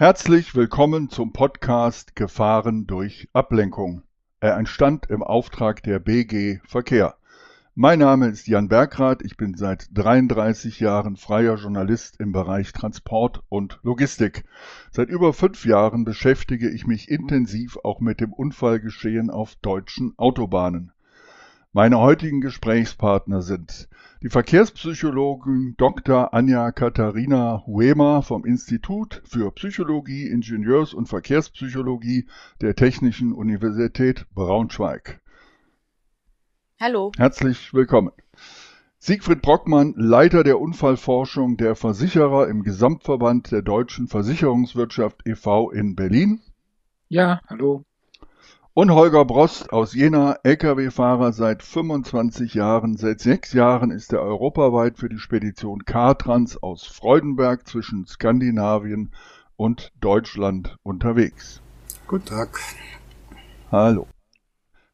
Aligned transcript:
Herzlich 0.00 0.54
willkommen 0.54 1.10
zum 1.10 1.34
Podcast 1.34 2.16
Gefahren 2.16 2.86
durch 2.86 3.28
Ablenkung. 3.34 4.02
Er 4.40 4.56
entstand 4.56 5.10
im 5.10 5.22
Auftrag 5.22 5.82
der 5.82 5.98
BG 5.98 6.60
Verkehr. 6.64 7.16
Mein 7.74 7.98
Name 7.98 8.28
ist 8.28 8.48
Jan 8.48 8.68
Bergrath, 8.68 9.20
ich 9.20 9.36
bin 9.36 9.58
seit 9.58 9.88
33 9.92 10.80
Jahren 10.80 11.16
freier 11.16 11.56
Journalist 11.56 12.18
im 12.18 12.32
Bereich 12.32 12.72
Transport 12.72 13.42
und 13.50 13.78
Logistik. 13.82 14.44
Seit 14.90 15.10
über 15.10 15.34
fünf 15.34 15.66
Jahren 15.66 16.06
beschäftige 16.06 16.70
ich 16.70 16.86
mich 16.86 17.10
intensiv 17.10 17.76
auch 17.84 18.00
mit 18.00 18.22
dem 18.22 18.32
Unfallgeschehen 18.32 19.28
auf 19.28 19.56
deutschen 19.56 20.14
Autobahnen. 20.16 20.92
Meine 21.72 22.00
heutigen 22.00 22.40
Gesprächspartner 22.40 23.42
sind 23.42 23.88
die 24.24 24.28
Verkehrspsychologin 24.28 25.76
Dr. 25.76 26.34
Anja 26.34 26.72
Katharina 26.72 27.62
Huema 27.64 28.22
vom 28.22 28.44
Institut 28.44 29.22
für 29.24 29.52
Psychologie, 29.52 30.26
Ingenieurs- 30.26 30.94
und 30.94 31.06
Verkehrspsychologie 31.06 32.26
der 32.60 32.74
Technischen 32.74 33.32
Universität 33.32 34.26
Braunschweig. 34.34 35.20
Hallo. 36.80 37.12
Herzlich 37.16 37.72
willkommen. 37.72 38.10
Siegfried 38.98 39.40
Brockmann, 39.40 39.94
Leiter 39.96 40.42
der 40.42 40.58
Unfallforschung 40.58 41.56
der 41.56 41.76
Versicherer 41.76 42.48
im 42.48 42.64
Gesamtverband 42.64 43.52
der 43.52 43.62
deutschen 43.62 44.08
Versicherungswirtschaft 44.08 45.24
e.V. 45.24 45.70
in 45.70 45.94
Berlin. 45.94 46.40
Ja, 47.06 47.40
hallo. 47.46 47.84
Und 48.72 48.92
Holger 48.92 49.24
Brost 49.24 49.72
aus 49.72 49.94
Jena, 49.94 50.36
Lkw-Fahrer 50.44 51.32
seit 51.32 51.64
25 51.64 52.54
Jahren. 52.54 52.96
Seit 52.96 53.18
sechs 53.18 53.52
Jahren 53.52 53.90
ist 53.90 54.12
er 54.12 54.22
europaweit 54.22 54.96
für 54.96 55.08
die 55.08 55.18
Spedition 55.18 55.84
K-Trans 55.84 56.62
aus 56.62 56.86
Freudenberg 56.86 57.66
zwischen 57.66 58.06
Skandinavien 58.06 59.10
und 59.56 59.90
Deutschland 60.00 60.76
unterwegs. 60.84 61.60
Guten 62.06 62.26
Tag. 62.26 62.60
Hallo. 63.72 64.06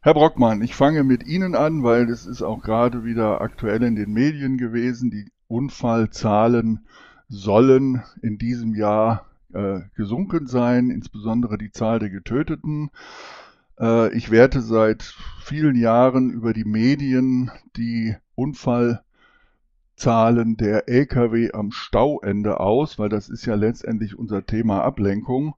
Herr 0.00 0.14
Brockmann, 0.14 0.62
ich 0.62 0.74
fange 0.74 1.04
mit 1.04 1.26
Ihnen 1.26 1.54
an, 1.54 1.82
weil 1.82 2.08
es 2.08 2.24
ist 2.24 2.40
auch 2.40 2.62
gerade 2.62 3.04
wieder 3.04 3.42
aktuell 3.42 3.82
in 3.82 3.94
den 3.94 4.10
Medien 4.10 4.56
gewesen. 4.56 5.10
Die 5.10 5.30
Unfallzahlen 5.48 6.86
sollen 7.28 8.02
in 8.22 8.38
diesem 8.38 8.74
Jahr 8.74 9.26
äh, 9.52 9.80
gesunken 9.96 10.46
sein, 10.46 10.88
insbesondere 10.88 11.58
die 11.58 11.72
Zahl 11.72 11.98
der 11.98 12.08
Getöteten. 12.08 12.90
Äh, 13.78 14.14
ich 14.14 14.30
werte 14.30 14.60
seit 14.60 15.02
vielen 15.42 15.76
Jahren 15.76 16.30
über 16.30 16.52
die 16.52 16.64
Medien 16.64 17.50
die 17.76 18.16
Unfallzahlen 18.34 19.02
der 20.56 20.88
Lkw 20.88 21.52
am 21.52 21.70
Stauende 21.72 22.60
aus, 22.60 22.98
weil 22.98 23.08
das 23.08 23.28
ist 23.28 23.46
ja 23.46 23.54
letztendlich 23.54 24.18
unser 24.18 24.44
Thema 24.46 24.82
Ablenkung. 24.82 25.54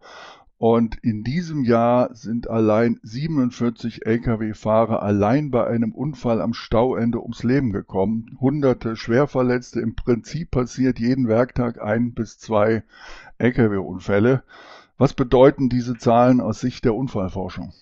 Und 0.58 0.96
in 1.02 1.22
diesem 1.22 1.62
Jahr 1.62 2.12
sind 2.16 2.50
allein 2.50 2.98
47 3.04 4.04
Lkw-Fahrer 4.06 5.04
allein 5.04 5.52
bei 5.52 5.64
einem 5.64 5.92
Unfall 5.92 6.40
am 6.40 6.52
Stauende 6.52 7.22
ums 7.22 7.44
Leben 7.44 7.70
gekommen. 7.70 8.36
Hunderte 8.40 8.96
Schwerverletzte. 8.96 9.80
Im 9.80 9.94
Prinzip 9.94 10.50
passiert 10.50 10.98
jeden 10.98 11.28
Werktag 11.28 11.80
ein 11.80 12.12
bis 12.12 12.38
zwei 12.38 12.82
Lkw-Unfälle. 13.38 14.42
Was 14.96 15.14
bedeuten 15.14 15.68
diese 15.68 15.96
Zahlen 15.96 16.40
aus 16.40 16.58
Sicht 16.58 16.84
der 16.84 16.96
Unfallforschung? 16.96 17.72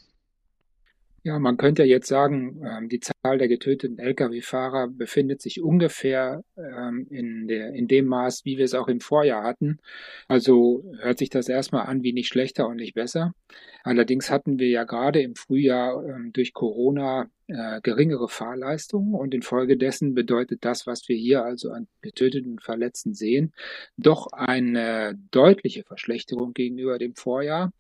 Ja, 1.27 1.41
man 1.41 1.57
könnte 1.57 1.83
jetzt 1.83 2.07
sagen, 2.07 2.63
ähm, 2.65 2.89
die 2.89 3.01
Zahl 3.01 3.37
der 3.39 3.49
getöteten 3.49 3.99
Lkw-Fahrer 3.99 4.87
befindet 4.87 5.43
sich 5.43 5.61
ungefähr 5.61 6.45
ähm, 6.57 7.09
in, 7.11 7.49
der, 7.49 7.73
in 7.73 7.89
dem 7.89 8.07
Maß, 8.07 8.45
wie 8.45 8.59
wir 8.59 8.65
es 8.65 8.75
auch 8.75 8.87
im 8.87 9.01
Vorjahr 9.01 9.43
hatten. 9.43 9.81
Also 10.29 10.85
hört 11.01 11.19
sich 11.19 11.29
das 11.29 11.49
erstmal 11.49 11.87
an 11.87 12.05
wie 12.05 12.13
nicht 12.13 12.29
schlechter 12.29 12.69
und 12.69 12.77
nicht 12.77 12.95
besser. 12.95 13.35
Allerdings 13.83 14.31
hatten 14.31 14.61
wir 14.61 14.69
ja 14.69 14.85
gerade 14.85 15.21
im 15.21 15.35
Frühjahr 15.35 16.01
ähm, 16.07 16.33
durch 16.33 16.53
Corona 16.53 17.29
äh, 17.49 17.81
geringere 17.81 18.29
Fahrleistungen 18.29 19.15
und 19.15 19.35
infolgedessen 19.35 20.15
bedeutet 20.15 20.65
das, 20.65 20.87
was 20.87 21.09
wir 21.09 21.17
hier 21.17 21.45
also 21.45 21.73
an 21.73 21.89
getöteten 22.03 22.53
und 22.53 22.63
Verletzten 22.63 23.15
sehen, 23.15 23.53
doch 23.97 24.29
eine 24.31 25.19
deutliche 25.33 25.83
Verschlechterung 25.83 26.53
gegenüber 26.53 26.99
dem 26.99 27.17
Vorjahr. 27.17 27.73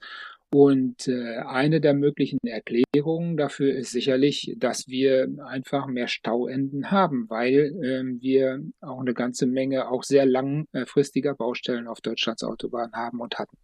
Und 0.53 1.09
äh, 1.09 1.39
eine 1.39 1.81
der 1.81 1.95
möglichen 1.95 2.39
Erklärungen 2.45 3.37
dafür 3.37 3.75
ist 3.75 3.91
sicherlich, 3.91 4.55
dass 4.59 4.87
wir 4.87 5.29
einfach 5.45 5.87
mehr 5.87 6.09
Stauenden 6.09 6.91
haben, 6.91 7.29
weil 7.29 7.75
ähm, 7.83 8.21
wir 8.21 8.62
auch 8.81 9.01
eine 9.01 9.12
ganze 9.12 9.47
Menge 9.47 9.89
auch 9.89 10.05
sehr 10.05 10.25
langfristiger 10.25 11.35
Baustellen 11.35 11.89
auf 11.89 12.01
Deutschlands 12.01 12.45
Autobahnen 12.45 12.95
haben 12.95 13.21
und 13.21 13.39
hatten. 13.39 13.56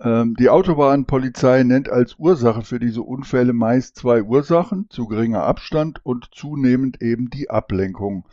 Ähm, 0.00 0.36
die 0.38 0.48
Autobahnpolizei 0.48 1.64
nennt 1.64 1.88
als 1.88 2.16
Ursache 2.18 2.62
für 2.62 2.78
diese 2.78 3.02
Unfälle 3.02 3.52
meist 3.52 3.96
zwei 3.96 4.22
Ursachen, 4.22 4.88
zu 4.90 5.06
geringer 5.06 5.42
Abstand 5.42 6.04
und 6.04 6.28
zunehmend 6.32 7.02
eben 7.02 7.30
die 7.30 7.50
Ablenkung. 7.50 8.24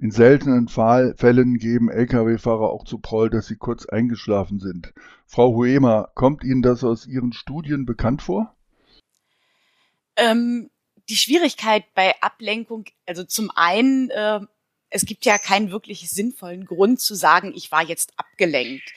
In 0.00 0.10
seltenen 0.10 0.68
Fall, 0.68 1.14
Fällen 1.16 1.56
geben 1.56 1.88
Lkw-Fahrer 1.88 2.68
auch 2.68 2.84
zu 2.84 2.98
Proll, 2.98 3.30
dass 3.30 3.46
sie 3.46 3.56
kurz 3.56 3.86
eingeschlafen 3.86 4.60
sind. 4.60 4.92
Frau 5.26 5.54
Huema, 5.54 6.10
kommt 6.14 6.44
Ihnen 6.44 6.60
das 6.60 6.84
aus 6.84 7.06
Ihren 7.06 7.32
Studien 7.32 7.86
bekannt 7.86 8.20
vor? 8.20 8.54
Ähm, 10.16 10.68
die 11.08 11.16
Schwierigkeit 11.16 11.84
bei 11.94 12.14
Ablenkung, 12.20 12.84
also 13.06 13.24
zum 13.24 13.50
einen, 13.54 14.10
äh, 14.10 14.40
es 14.90 15.06
gibt 15.06 15.24
ja 15.24 15.38
keinen 15.38 15.70
wirklich 15.70 16.10
sinnvollen 16.10 16.66
Grund 16.66 17.00
zu 17.00 17.14
sagen, 17.14 17.52
ich 17.54 17.72
war 17.72 17.82
jetzt 17.82 18.12
abgelenkt. 18.18 18.92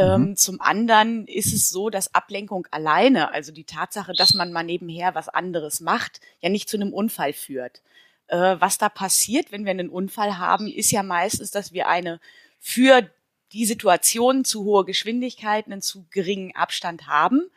Ähm, 0.00 0.20
mhm. 0.20 0.36
zum 0.36 0.60
anderen 0.60 1.26
ist 1.26 1.52
es 1.52 1.68
so, 1.70 1.90
dass 1.90 2.14
Ablenkung 2.14 2.66
alleine, 2.70 3.32
also 3.32 3.52
die 3.52 3.64
Tatsache, 3.64 4.12
dass 4.12 4.34
man 4.34 4.52
mal 4.52 4.62
nebenher 4.62 5.14
was 5.14 5.28
anderes 5.28 5.80
macht, 5.80 6.20
ja 6.40 6.48
nicht 6.48 6.68
zu 6.68 6.76
einem 6.76 6.92
Unfall 6.92 7.32
führt. 7.32 7.82
Äh, 8.28 8.56
was 8.58 8.78
da 8.78 8.88
passiert, 8.88 9.52
wenn 9.52 9.64
wir 9.64 9.72
einen 9.72 9.90
Unfall 9.90 10.38
haben, 10.38 10.68
ist 10.68 10.90
ja 10.90 11.02
meistens, 11.02 11.50
dass 11.50 11.72
wir 11.72 11.88
eine 11.88 12.20
für 12.58 13.10
die 13.52 13.66
Situation 13.66 14.44
zu 14.44 14.64
hohe 14.64 14.84
Geschwindigkeit 14.84 15.66
einen 15.66 15.82
zu 15.82 16.06
geringen 16.10 16.54
Abstand 16.54 17.06
haben 17.06 17.50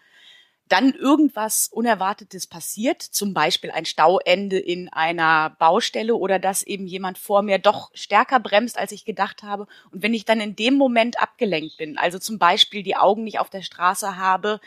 dann 0.69 0.93
irgendwas 0.93 1.67
Unerwartetes 1.67 2.47
passiert, 2.47 3.01
zum 3.01 3.33
Beispiel 3.33 3.71
ein 3.71 3.85
Stauende 3.85 4.57
in 4.57 4.89
einer 4.89 5.51
Baustelle 5.59 6.15
oder 6.15 6.39
dass 6.39 6.63
eben 6.63 6.87
jemand 6.87 7.17
vor 7.17 7.41
mir 7.41 7.59
doch 7.59 7.91
stärker 7.93 8.39
bremst, 8.39 8.77
als 8.77 8.91
ich 8.91 9.05
gedacht 9.05 9.43
habe. 9.43 9.67
Und 9.91 10.03
wenn 10.03 10.13
ich 10.13 10.25
dann 10.25 10.39
in 10.39 10.55
dem 10.55 10.75
Moment 10.75 11.21
abgelenkt 11.21 11.77
bin, 11.77 11.97
also 11.97 12.17
zum 12.17 12.39
Beispiel 12.39 12.81
die 12.81 12.95
Augen 12.95 13.23
nicht 13.23 13.39
auf 13.39 13.49
der 13.49 13.61
Straße 13.61 14.17
habe, 14.17 14.61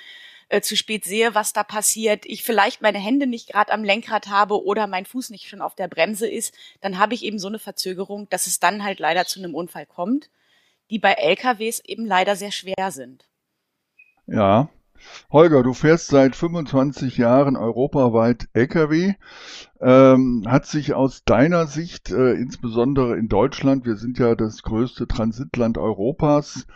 äh, 0.48 0.60
zu 0.60 0.76
spät 0.76 1.04
sehe, 1.04 1.34
was 1.34 1.52
da 1.52 1.64
passiert, 1.64 2.24
ich 2.26 2.44
vielleicht 2.44 2.82
meine 2.82 2.98
Hände 2.98 3.26
nicht 3.26 3.48
gerade 3.48 3.72
am 3.72 3.82
Lenkrad 3.82 4.28
habe 4.28 4.64
oder 4.64 4.86
mein 4.86 5.06
Fuß 5.06 5.30
nicht 5.30 5.48
schon 5.48 5.60
auf 5.60 5.74
der 5.74 5.88
Bremse 5.88 6.28
ist, 6.28 6.54
dann 6.80 6.98
habe 6.98 7.14
ich 7.14 7.24
eben 7.24 7.38
so 7.38 7.48
eine 7.48 7.58
Verzögerung, 7.58 8.28
dass 8.28 8.46
es 8.46 8.60
dann 8.60 8.84
halt 8.84 9.00
leider 9.00 9.24
zu 9.24 9.40
einem 9.40 9.54
Unfall 9.54 9.86
kommt, 9.86 10.30
die 10.90 10.98
bei 10.98 11.14
LKWs 11.14 11.80
eben 11.80 12.06
leider 12.06 12.36
sehr 12.36 12.52
schwer 12.52 12.92
sind. 12.92 13.26
Ja, 14.28 14.68
Holger, 15.30 15.62
du 15.62 15.72
fährst 15.72 16.08
seit 16.08 16.36
25 16.36 17.16
Jahren 17.16 17.56
europaweit 17.56 18.48
Lkw. 18.52 19.14
Ähm, 19.80 20.44
hat 20.46 20.66
sich 20.66 20.94
aus 20.94 21.24
deiner 21.24 21.66
Sicht, 21.66 22.10
äh, 22.10 22.32
insbesondere 22.32 23.16
in 23.16 23.28
Deutschland, 23.28 23.84
wir 23.84 23.96
sind 23.96 24.18
ja 24.18 24.34
das 24.34 24.62
größte 24.62 25.06
Transitland 25.06 25.78
Europas, 25.78 26.66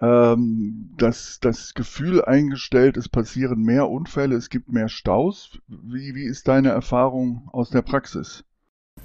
ähm, 0.00 0.94
das, 0.96 1.38
das 1.40 1.74
Gefühl 1.74 2.24
eingestellt, 2.24 2.96
es 2.96 3.08
passieren 3.08 3.62
mehr 3.62 3.88
Unfälle, 3.88 4.36
es 4.36 4.50
gibt 4.50 4.72
mehr 4.72 4.88
Staus. 4.88 5.58
Wie, 5.68 6.14
wie 6.14 6.24
ist 6.24 6.48
deine 6.48 6.70
Erfahrung 6.70 7.48
aus 7.52 7.70
der 7.70 7.82
Praxis? 7.82 8.44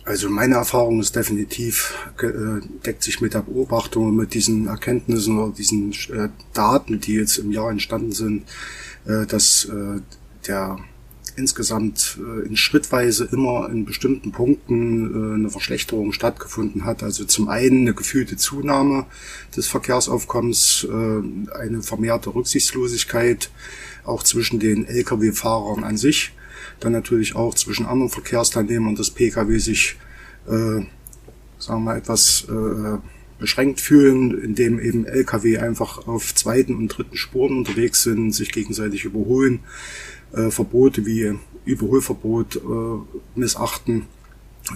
Also 0.09 0.27
meine 0.27 0.55
Erfahrung 0.55 1.00
ist 1.01 1.16
definitiv, 1.16 1.95
äh, 2.23 2.66
deckt 2.83 3.03
sich 3.03 3.22
mit 3.22 3.35
der 3.35 3.44
Beobachtung, 3.44 4.16
mit 4.16 4.33
diesen 4.33 4.66
Erkenntnissen 4.66 5.38
oder 5.38 5.53
diesen 5.53 5.91
äh, 5.91 6.29
Daten, 6.51 7.00
die 7.00 7.13
jetzt 7.13 7.37
im 7.37 7.52
Jahr 7.52 7.69
entstanden 7.69 8.11
sind, 8.11 8.47
äh, 9.05 9.28
dass 9.28 9.69
der 10.47 10.79
insgesamt 11.35 12.17
in 12.46 12.58
schrittweise 12.58 13.29
immer 13.31 13.69
in 13.69 13.85
bestimmten 13.85 14.31
Punkten 14.31 15.35
eine 15.35 15.49
Verschlechterung 15.49 16.11
stattgefunden 16.11 16.85
hat. 16.85 17.03
Also 17.03 17.23
zum 17.25 17.49
einen 17.49 17.81
eine 17.81 17.93
gefühlte 17.93 18.35
Zunahme 18.35 19.05
des 19.55 19.67
Verkehrsaufkommens, 19.67 20.85
eine 20.90 21.81
vermehrte 21.81 22.34
Rücksichtslosigkeit, 22.34 23.52
auch 24.03 24.23
zwischen 24.23 24.59
den 24.59 24.85
Lkw-Fahrern 24.85 25.84
an 25.84 25.97
sich 25.97 26.34
dann 26.79 26.91
natürlich 26.91 27.35
auch 27.35 27.53
zwischen 27.55 27.85
anderen 27.85 28.09
Verkehrsteilnehmern 28.09 28.96
des 28.96 29.11
Pkw 29.11 29.58
sich, 29.58 29.97
äh, 30.47 30.81
sagen 31.58 31.84
wir 31.84 31.96
etwas 31.96 32.47
äh, 32.49 32.97
beschränkt 33.40 33.79
fühlen, 33.79 34.37
indem 34.41 34.79
eben 34.79 35.05
Lkw 35.05 35.58
einfach 35.59 36.08
auf 36.08 36.35
zweiten 36.35 36.76
und 36.76 36.90
dritten 36.90 37.17
Spuren 37.17 37.58
unterwegs 37.58 38.03
sind, 38.03 38.34
sich 38.34 38.52
gegenseitig 38.52 39.05
überholen, 39.05 39.61
äh, 40.34 40.52
Verbote 40.52 41.05
wie 41.05 41.35
Überholverbot 41.66 42.58
äh, 42.58 43.40
missachten 43.40 44.08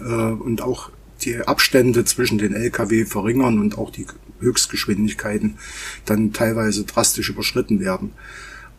äh, 0.01 0.31
und 0.31 0.61
auch 0.61 0.89
die 1.21 1.38
Abstände 1.38 2.05
zwischen 2.05 2.38
den 2.38 2.53
Lkw 2.53 3.05
verringern 3.05 3.59
und 3.59 3.77
auch 3.77 3.91
die 3.91 4.07
Höchstgeschwindigkeiten 4.39 5.57
dann 6.05 6.33
teilweise 6.33 6.83
drastisch 6.83 7.29
überschritten 7.29 7.79
werden. 7.79 8.11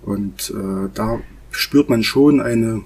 Und 0.02 0.50
äh, 0.50 0.90
da 0.92 1.20
spürt 1.50 1.88
man 1.88 2.02
schon 2.02 2.40
eine 2.40 2.82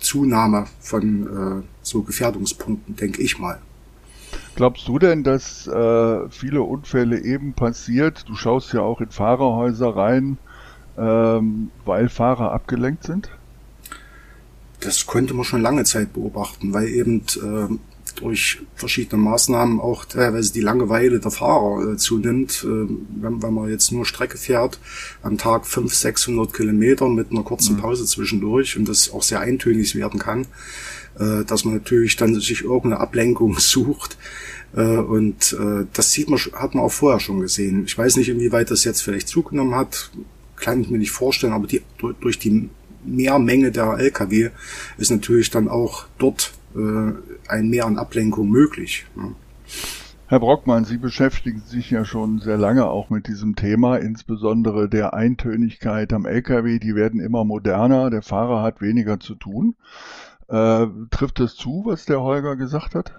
Zunahme 0.00 0.66
von 0.80 1.60
äh, 1.60 1.62
so 1.82 2.02
Gefährdungspunkten, 2.02 2.96
denke 2.96 3.22
ich 3.22 3.38
mal. 3.38 3.58
Glaubst 4.56 4.88
du 4.88 4.98
denn, 4.98 5.22
dass 5.22 5.66
äh, 5.66 6.28
viele 6.28 6.62
Unfälle 6.62 7.20
eben 7.20 7.52
passiert? 7.54 8.28
Du 8.28 8.34
schaust 8.34 8.72
ja 8.72 8.80
auch 8.80 9.00
in 9.00 9.10
Fahrerhäuser 9.10 9.96
rein, 9.96 10.38
ähm, 10.98 11.70
weil 11.84 12.08
Fahrer 12.08 12.52
abgelenkt 12.52 13.04
sind? 13.04 13.30
Das 14.80 15.06
konnte 15.06 15.34
man 15.34 15.44
schon 15.44 15.62
lange 15.62 15.84
Zeit 15.84 16.12
beobachten, 16.12 16.72
weil 16.72 16.88
eben 16.88 17.22
äh, 17.36 17.68
durch 18.14 18.60
verschiedene 18.74 19.22
Maßnahmen 19.22 19.80
auch 19.80 20.04
teilweise 20.04 20.52
die 20.52 20.60
Langeweile 20.60 21.20
der 21.20 21.30
Fahrer 21.30 21.92
äh, 21.92 21.96
zunimmt. 21.96 22.64
Äh, 22.64 22.66
wenn, 22.66 23.42
wenn, 23.42 23.54
man 23.54 23.70
jetzt 23.70 23.92
nur 23.92 24.06
Strecke 24.06 24.38
fährt, 24.38 24.78
am 25.22 25.38
Tag 25.38 25.66
500, 25.66 25.94
600 25.94 26.52
Kilometer 26.52 27.08
mit 27.08 27.30
einer 27.30 27.42
kurzen 27.42 27.76
mhm. 27.76 27.80
Pause 27.80 28.04
zwischendurch 28.06 28.76
und 28.76 28.88
das 28.88 29.10
auch 29.12 29.22
sehr 29.22 29.40
eintönig 29.40 29.94
werden 29.94 30.20
kann, 30.20 30.46
äh, 31.18 31.44
dass 31.44 31.64
man 31.64 31.74
natürlich 31.74 32.16
dann 32.16 32.34
sich 32.38 32.62
irgendeine 32.62 33.00
Ablenkung 33.00 33.56
sucht. 33.58 34.16
Äh, 34.74 34.82
und 34.82 35.56
das 35.92 36.12
sieht 36.12 36.30
man, 36.30 36.38
hat 36.38 36.74
man 36.74 36.84
auch 36.84 36.92
vorher 36.92 37.20
schon 37.20 37.40
gesehen. 37.40 37.84
Ich 37.84 37.98
weiß 37.98 38.16
nicht, 38.16 38.28
inwieweit 38.28 38.70
das 38.70 38.84
jetzt 38.84 39.02
vielleicht 39.02 39.28
zugenommen 39.28 39.74
hat, 39.74 40.10
kann 40.56 40.80
ich 40.80 40.90
mir 40.90 40.98
nicht 40.98 41.10
vorstellen, 41.10 41.52
aber 41.52 41.66
die, 41.66 41.82
durch 42.20 42.38
die 42.38 42.68
Mehrmenge 43.04 43.70
der 43.72 43.98
Lkw 43.98 44.50
ist 44.98 45.10
natürlich 45.10 45.50
dann 45.50 45.68
auch 45.68 46.04
dort 46.18 46.52
ein 46.74 47.68
Mehr 47.68 47.86
an 47.86 47.98
Ablenkung 47.98 48.50
möglich. 48.50 49.06
Ne? 49.16 49.34
Herr 50.30 50.38
Brockmann, 50.38 50.84
Sie 50.84 50.96
beschäftigen 50.96 51.60
sich 51.62 51.90
ja 51.90 52.04
schon 52.04 52.38
sehr 52.38 52.56
lange 52.56 52.86
auch 52.86 53.10
mit 53.10 53.26
diesem 53.26 53.56
Thema, 53.56 53.96
insbesondere 53.96 54.88
der 54.88 55.12
Eintönigkeit 55.12 56.12
am 56.12 56.24
Lkw. 56.24 56.78
Die 56.78 56.94
werden 56.94 57.18
immer 57.18 57.44
moderner, 57.44 58.10
der 58.10 58.22
Fahrer 58.22 58.62
hat 58.62 58.80
weniger 58.80 59.18
zu 59.18 59.34
tun. 59.34 59.74
Äh, 60.46 60.86
trifft 61.10 61.40
es 61.40 61.56
zu, 61.56 61.82
was 61.84 62.04
der 62.04 62.20
Holger 62.20 62.54
gesagt 62.54 62.94
hat? 62.94 63.12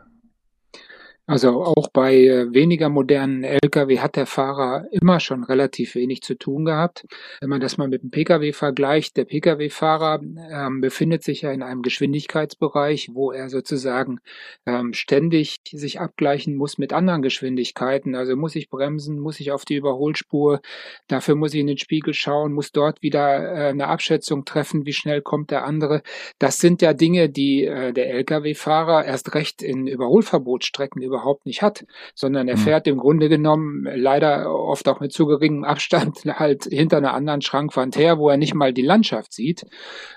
Also 1.31 1.63
auch 1.63 1.87
bei 1.87 2.25
äh, 2.25 2.53
weniger 2.53 2.89
modernen 2.89 3.45
Lkw 3.45 3.99
hat 3.99 4.17
der 4.17 4.25
Fahrer 4.25 4.87
immer 4.91 5.21
schon 5.21 5.45
relativ 5.45 5.95
wenig 5.95 6.23
zu 6.23 6.35
tun 6.37 6.65
gehabt. 6.65 7.05
Wenn 7.39 7.47
man 7.47 7.61
das 7.61 7.77
mal 7.77 7.87
mit 7.87 8.03
dem 8.03 8.11
Pkw 8.11 8.51
vergleicht, 8.51 9.15
der 9.15 9.23
Pkw-Fahrer 9.23 10.19
ähm, 10.21 10.81
befindet 10.81 11.23
sich 11.23 11.43
ja 11.43 11.53
in 11.53 11.63
einem 11.63 11.83
Geschwindigkeitsbereich, 11.83 13.11
wo 13.13 13.31
er 13.31 13.49
sozusagen 13.49 14.19
ähm, 14.65 14.91
ständig 14.91 15.61
sich 15.71 16.01
abgleichen 16.01 16.57
muss 16.57 16.77
mit 16.77 16.91
anderen 16.91 17.21
Geschwindigkeiten. 17.21 18.13
Also 18.13 18.35
muss 18.35 18.57
ich 18.57 18.69
bremsen, 18.69 19.17
muss 19.17 19.39
ich 19.39 19.53
auf 19.53 19.63
die 19.63 19.75
Überholspur, 19.75 20.59
dafür 21.07 21.35
muss 21.35 21.53
ich 21.53 21.61
in 21.61 21.67
den 21.67 21.77
Spiegel 21.77 22.13
schauen, 22.13 22.51
muss 22.51 22.73
dort 22.73 23.01
wieder 23.01 23.53
äh, 23.53 23.69
eine 23.69 23.87
Abschätzung 23.87 24.43
treffen, 24.43 24.85
wie 24.85 24.91
schnell 24.91 25.21
kommt 25.21 25.49
der 25.49 25.63
andere. 25.63 26.01
Das 26.39 26.57
sind 26.57 26.81
ja 26.81 26.91
Dinge, 26.91 27.29
die 27.29 27.63
äh, 27.63 27.93
der 27.93 28.13
Lkw-Fahrer 28.15 29.05
erst 29.05 29.33
recht 29.33 29.61
in 29.61 29.87
Überholverbotsstrecken 29.87 31.01
über 31.01 31.20
überhaupt 31.21 31.45
nicht 31.45 31.61
hat, 31.61 31.85
sondern 32.15 32.47
er 32.47 32.57
mhm. 32.57 32.61
fährt 32.61 32.87
im 32.87 32.97
Grunde 32.97 33.29
genommen 33.29 33.87
leider 33.93 34.53
oft 34.53 34.87
auch 34.87 34.99
mit 34.99 35.13
zu 35.13 35.25
geringem 35.25 35.63
Abstand 35.63 36.19
halt 36.25 36.65
hinter 36.65 36.97
einer 36.97 37.13
anderen 37.13 37.41
Schrankwand 37.41 37.97
her, 37.97 38.17
wo 38.17 38.29
er 38.29 38.37
nicht 38.37 38.53
mal 38.53 38.73
die 38.73 38.81
Landschaft 38.81 39.33
sieht. 39.33 39.65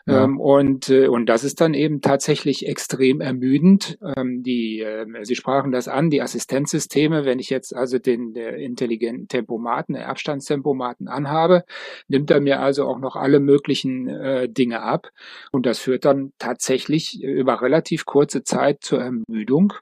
Ja. 0.06 0.24
Ähm, 0.24 0.40
und, 0.40 0.88
äh, 0.88 1.08
und 1.08 1.26
das 1.26 1.44
ist 1.44 1.60
dann 1.60 1.74
eben 1.74 2.00
tatsächlich 2.00 2.66
extrem 2.66 3.20
ermüdend. 3.20 3.98
Ähm, 4.16 4.42
die, 4.42 4.80
äh, 4.80 5.06
Sie 5.22 5.34
sprachen 5.34 5.72
das 5.72 5.88
an, 5.88 6.10
die 6.10 6.22
Assistenzsysteme, 6.22 7.24
wenn 7.24 7.38
ich 7.38 7.50
jetzt 7.50 7.74
also 7.74 7.98
den 7.98 8.32
der 8.32 8.56
intelligenten 8.56 9.28
Tempomaten, 9.28 9.94
der 9.94 10.08
Abstandstempomaten 10.08 11.08
anhabe, 11.08 11.64
nimmt 12.08 12.30
er 12.30 12.40
mir 12.40 12.60
also 12.60 12.86
auch 12.86 12.98
noch 12.98 13.16
alle 13.16 13.40
möglichen 13.40 14.08
äh, 14.08 14.48
Dinge 14.48 14.82
ab. 14.82 15.10
Und 15.52 15.66
das 15.66 15.78
führt 15.78 16.04
dann 16.04 16.32
tatsächlich 16.38 17.22
über 17.22 17.60
relativ 17.60 18.06
kurze 18.06 18.42
Zeit 18.42 18.78
zur 18.82 19.00
Ermüdung. 19.00 19.74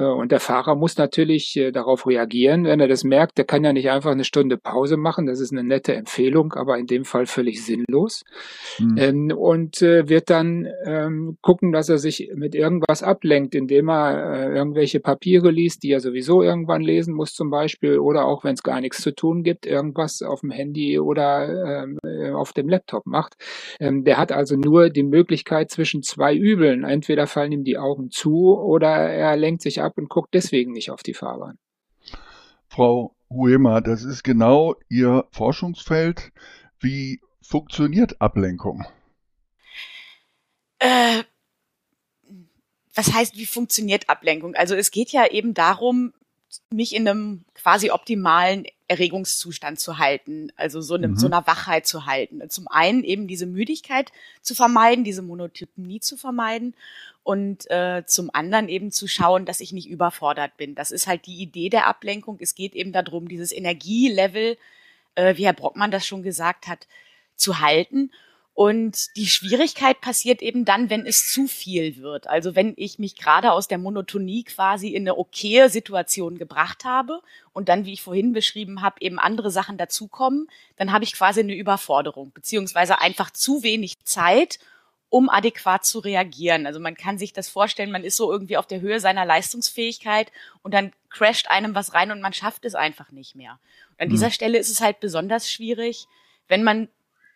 Äh, 0.00 0.04
und 0.04 0.32
der 0.32 0.40
Fahrer 0.40 0.74
muss 0.74 0.96
natürlich 0.96 1.56
äh, 1.56 1.70
darauf 1.70 2.06
reagieren, 2.06 2.64
wenn 2.64 2.80
er 2.80 2.88
das 2.88 3.04
merkt. 3.04 3.38
Der 3.38 3.44
kann 3.44 3.64
ja 3.64 3.72
nicht 3.72 3.90
einfach 3.90 4.10
eine 4.10 4.24
Stunde 4.24 4.56
Pause 4.56 4.96
machen. 4.96 5.26
Das 5.26 5.40
ist 5.40 5.52
eine 5.52 5.62
nette 5.62 5.94
Empfehlung, 5.94 6.54
aber 6.54 6.78
in 6.78 6.86
dem 6.86 7.04
Fall 7.04 7.26
völlig 7.26 7.64
sinnlos. 7.64 8.22
Mhm. 8.78 9.32
Und 9.36 9.82
äh, 9.82 10.08
wird 10.08 10.30
dann 10.30 10.68
ähm, 10.84 11.36
gucken, 11.42 11.72
dass 11.72 11.88
er 11.88 11.98
sich 11.98 12.30
mit 12.34 12.54
irgendwas 12.54 13.02
ablenkt, 13.02 13.54
indem 13.54 13.90
er 13.90 14.54
irgendwelche 14.54 15.00
Papiere 15.00 15.50
liest, 15.50 15.82
die 15.82 15.90
er 15.90 16.00
sowieso 16.00 16.42
irgendwann 16.42 16.80
lesen 16.80 17.14
muss 17.14 17.34
zum 17.34 17.50
Beispiel, 17.50 17.98
oder 17.98 18.24
auch 18.24 18.44
wenn 18.44 18.54
es 18.54 18.62
gar 18.62 18.80
nichts 18.80 19.02
zu 19.02 19.14
tun 19.14 19.42
gibt, 19.42 19.66
irgendwas 19.66 20.22
auf 20.22 20.40
dem 20.40 20.50
Handy 20.50 20.98
oder 20.98 21.84
ähm, 21.84 21.98
auf 22.34 22.52
dem 22.52 22.68
Laptop 22.68 23.06
macht. 23.06 23.34
Der 23.80 24.16
hat 24.16 24.32
also 24.32 24.56
nur 24.56 24.90
die 24.90 25.02
Möglichkeit 25.02 25.70
zwischen 25.70 26.02
zwei 26.02 26.34
Übeln. 26.34 26.84
Entweder 26.84 27.26
fallen 27.26 27.52
ihm 27.52 27.64
die 27.64 27.78
Augen 27.78 28.10
zu 28.10 28.56
oder 28.56 28.88
er 28.88 29.36
lenkt 29.36 29.62
sich 29.62 29.82
ab 29.82 29.89
und 29.96 30.08
guckt 30.08 30.34
deswegen 30.34 30.72
nicht 30.72 30.90
auf 30.90 31.02
die 31.02 31.14
Fahrbahn. 31.14 31.58
Frau 32.68 33.14
Huema, 33.28 33.80
das 33.80 34.04
ist 34.04 34.22
genau 34.22 34.76
Ihr 34.88 35.26
Forschungsfeld. 35.30 36.32
Wie 36.78 37.20
funktioniert 37.42 38.20
Ablenkung? 38.20 38.84
Äh, 40.78 41.24
was 42.94 43.12
heißt, 43.12 43.36
wie 43.36 43.46
funktioniert 43.46 44.08
Ablenkung? 44.08 44.54
Also 44.54 44.74
es 44.74 44.90
geht 44.90 45.10
ja 45.10 45.26
eben 45.26 45.54
darum, 45.54 46.12
mich 46.70 46.94
in 46.94 47.08
einem 47.08 47.44
quasi 47.54 47.90
optimalen 47.90 48.66
Erregungszustand 48.90 49.78
zu 49.78 49.98
halten, 49.98 50.50
also 50.56 50.80
so, 50.80 50.94
einem, 50.94 51.12
mhm. 51.12 51.16
so 51.16 51.26
einer 51.26 51.46
Wachheit 51.46 51.86
zu 51.86 52.06
halten. 52.06 52.42
Zum 52.50 52.66
einen 52.66 53.04
eben 53.04 53.28
diese 53.28 53.46
Müdigkeit 53.46 54.10
zu 54.42 54.56
vermeiden, 54.56 55.04
diese 55.04 55.22
Monotypnie 55.22 56.00
zu 56.00 56.16
vermeiden 56.16 56.74
und 57.22 57.70
äh, 57.70 58.02
zum 58.04 58.30
anderen 58.32 58.68
eben 58.68 58.90
zu 58.90 59.06
schauen, 59.06 59.46
dass 59.46 59.60
ich 59.60 59.72
nicht 59.72 59.88
überfordert 59.88 60.56
bin. 60.56 60.74
Das 60.74 60.90
ist 60.90 61.06
halt 61.06 61.26
die 61.26 61.40
Idee 61.40 61.68
der 61.68 61.86
Ablenkung. 61.86 62.38
Es 62.40 62.56
geht 62.56 62.74
eben 62.74 62.92
darum, 62.92 63.28
dieses 63.28 63.52
Energielevel, 63.52 64.58
äh, 65.14 65.36
wie 65.36 65.46
Herr 65.46 65.52
Brockmann 65.52 65.92
das 65.92 66.04
schon 66.04 66.24
gesagt 66.24 66.66
hat, 66.66 66.88
zu 67.36 67.60
halten 67.60 68.10
und 68.60 69.16
die 69.16 69.26
Schwierigkeit 69.26 70.02
passiert 70.02 70.42
eben 70.42 70.66
dann, 70.66 70.90
wenn 70.90 71.06
es 71.06 71.32
zu 71.32 71.46
viel 71.46 71.96
wird. 71.96 72.26
Also 72.26 72.54
wenn 72.54 72.74
ich 72.76 72.98
mich 72.98 73.16
gerade 73.16 73.52
aus 73.52 73.68
der 73.68 73.78
Monotonie 73.78 74.44
quasi 74.44 74.88
in 74.88 75.04
eine 75.04 75.16
okaye 75.16 75.70
Situation 75.70 76.36
gebracht 76.36 76.84
habe 76.84 77.22
und 77.54 77.70
dann, 77.70 77.86
wie 77.86 77.94
ich 77.94 78.02
vorhin 78.02 78.34
beschrieben 78.34 78.82
habe, 78.82 79.00
eben 79.00 79.18
andere 79.18 79.50
Sachen 79.50 79.78
dazukommen, 79.78 80.46
dann 80.76 80.92
habe 80.92 81.04
ich 81.04 81.14
quasi 81.14 81.40
eine 81.40 81.54
Überforderung, 81.54 82.32
beziehungsweise 82.32 83.00
einfach 83.00 83.30
zu 83.30 83.62
wenig 83.62 84.04
Zeit, 84.04 84.58
um 85.08 85.30
adäquat 85.30 85.86
zu 85.86 85.98
reagieren. 86.00 86.66
Also 86.66 86.80
man 86.80 86.96
kann 86.96 87.16
sich 87.16 87.32
das 87.32 87.48
vorstellen, 87.48 87.90
man 87.90 88.04
ist 88.04 88.18
so 88.18 88.30
irgendwie 88.30 88.58
auf 88.58 88.66
der 88.66 88.82
Höhe 88.82 89.00
seiner 89.00 89.24
Leistungsfähigkeit 89.24 90.30
und 90.60 90.74
dann 90.74 90.92
crasht 91.08 91.48
einem 91.48 91.74
was 91.74 91.94
rein 91.94 92.10
und 92.10 92.20
man 92.20 92.34
schafft 92.34 92.66
es 92.66 92.74
einfach 92.74 93.10
nicht 93.10 93.34
mehr. 93.34 93.58
Und 93.92 94.02
an 94.02 94.08
mhm. 94.08 94.12
dieser 94.12 94.30
Stelle 94.30 94.58
ist 94.58 94.68
es 94.68 94.82
halt 94.82 95.00
besonders 95.00 95.50
schwierig, 95.50 96.08
wenn 96.46 96.62
man 96.62 96.90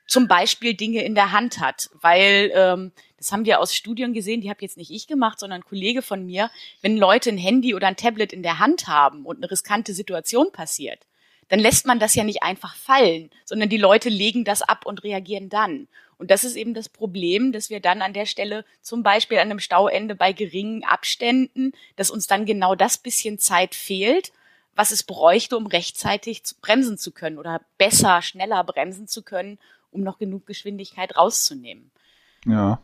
zum 0.06 0.28
Beispiel 0.28 0.74
Dinge 0.74 1.02
in 1.02 1.14
der 1.14 1.32
Hand 1.32 1.60
hat, 1.60 1.90
weil 2.00 2.52
ähm, 2.54 2.92
das 3.18 3.32
haben 3.32 3.46
wir 3.46 3.60
aus 3.60 3.74
Studien 3.74 4.12
gesehen, 4.12 4.42
die 4.42 4.50
habe 4.50 4.60
jetzt 4.60 4.76
nicht 4.76 4.90
ich 4.90 5.06
gemacht, 5.06 5.40
sondern 5.40 5.62
ein 5.62 5.64
Kollege 5.64 6.02
von 6.02 6.26
mir, 6.26 6.50
wenn 6.82 6.98
Leute 6.98 7.30
ein 7.30 7.38
Handy 7.38 7.74
oder 7.74 7.86
ein 7.86 7.96
Tablet 7.96 8.32
in 8.32 8.42
der 8.42 8.58
Hand 8.58 8.86
haben 8.86 9.24
und 9.24 9.38
eine 9.38 9.50
riskante 9.50 9.94
Situation 9.94 10.52
passiert, 10.52 11.06
dann 11.48 11.58
lässt 11.58 11.86
man 11.86 11.98
das 11.98 12.14
ja 12.14 12.24
nicht 12.24 12.42
einfach 12.42 12.76
fallen, 12.76 13.30
sondern 13.44 13.68
die 13.68 13.78
Leute 13.78 14.08
legen 14.08 14.44
das 14.44 14.62
ab 14.62 14.84
und 14.84 15.04
reagieren 15.04 15.48
dann. 15.48 15.88
Und 16.18 16.30
das 16.30 16.44
ist 16.44 16.56
eben 16.56 16.74
das 16.74 16.88
Problem, 16.88 17.52
dass 17.52 17.70
wir 17.70 17.80
dann 17.80 18.02
an 18.02 18.12
der 18.12 18.26
Stelle 18.26 18.64
zum 18.82 19.02
Beispiel 19.02 19.38
an 19.38 19.50
einem 19.50 19.58
Stauende 19.58 20.14
bei 20.14 20.32
geringen 20.32 20.84
Abständen, 20.84 21.72
dass 21.96 22.10
uns 22.10 22.26
dann 22.26 22.46
genau 22.46 22.74
das 22.74 22.98
bisschen 22.98 23.38
Zeit 23.38 23.74
fehlt, 23.74 24.32
was 24.76 24.90
es 24.90 25.02
bräuchte, 25.02 25.56
um 25.56 25.66
rechtzeitig 25.66 26.42
bremsen 26.60 26.98
zu 26.98 27.12
können 27.12 27.38
oder 27.38 27.60
besser, 27.78 28.22
schneller 28.22 28.62
bremsen 28.64 29.06
zu 29.06 29.22
können 29.22 29.58
um 29.94 30.02
noch 30.02 30.18
genug 30.18 30.46
Geschwindigkeit 30.46 31.16
rauszunehmen. 31.16 31.90
Ja. 32.46 32.80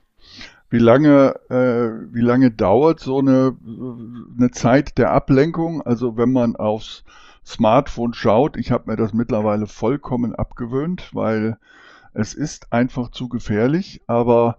Wie 0.71 0.79
lange, 0.79 1.35
äh, 1.50 2.14
wie 2.14 2.21
lange 2.21 2.50
dauert 2.52 3.00
so 3.00 3.19
eine, 3.19 3.57
eine 4.38 4.50
Zeit 4.52 4.99
der 4.99 5.11
Ablenkung? 5.11 5.83
Also 5.83 6.17
wenn 6.17 6.33
man 6.33 6.55
aufs 6.55 7.05
Smartphone 7.45 8.14
schaut, 8.14 8.57
ich 8.57 8.71
habe 8.71 8.90
mir 8.90 8.97
das 8.97 9.12
mittlerweile 9.12 9.67
vollkommen 9.67 10.35
abgewöhnt, 10.35 11.11
weil 11.12 11.59
es 12.14 12.35
ist 12.35 12.73
einfach 12.73 13.11
zu 13.11 13.29
gefährlich, 13.29 14.02
aber 14.07 14.59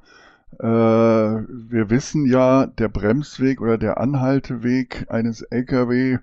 äh, 0.60 0.66
wir 0.66 1.90
wissen 1.90 2.26
ja, 2.26 2.66
der 2.66 2.90
Bremsweg 2.90 3.62
oder 3.62 3.78
der 3.78 3.98
Anhalteweg 4.00 5.06
eines 5.10 5.42
LKW 5.42 6.18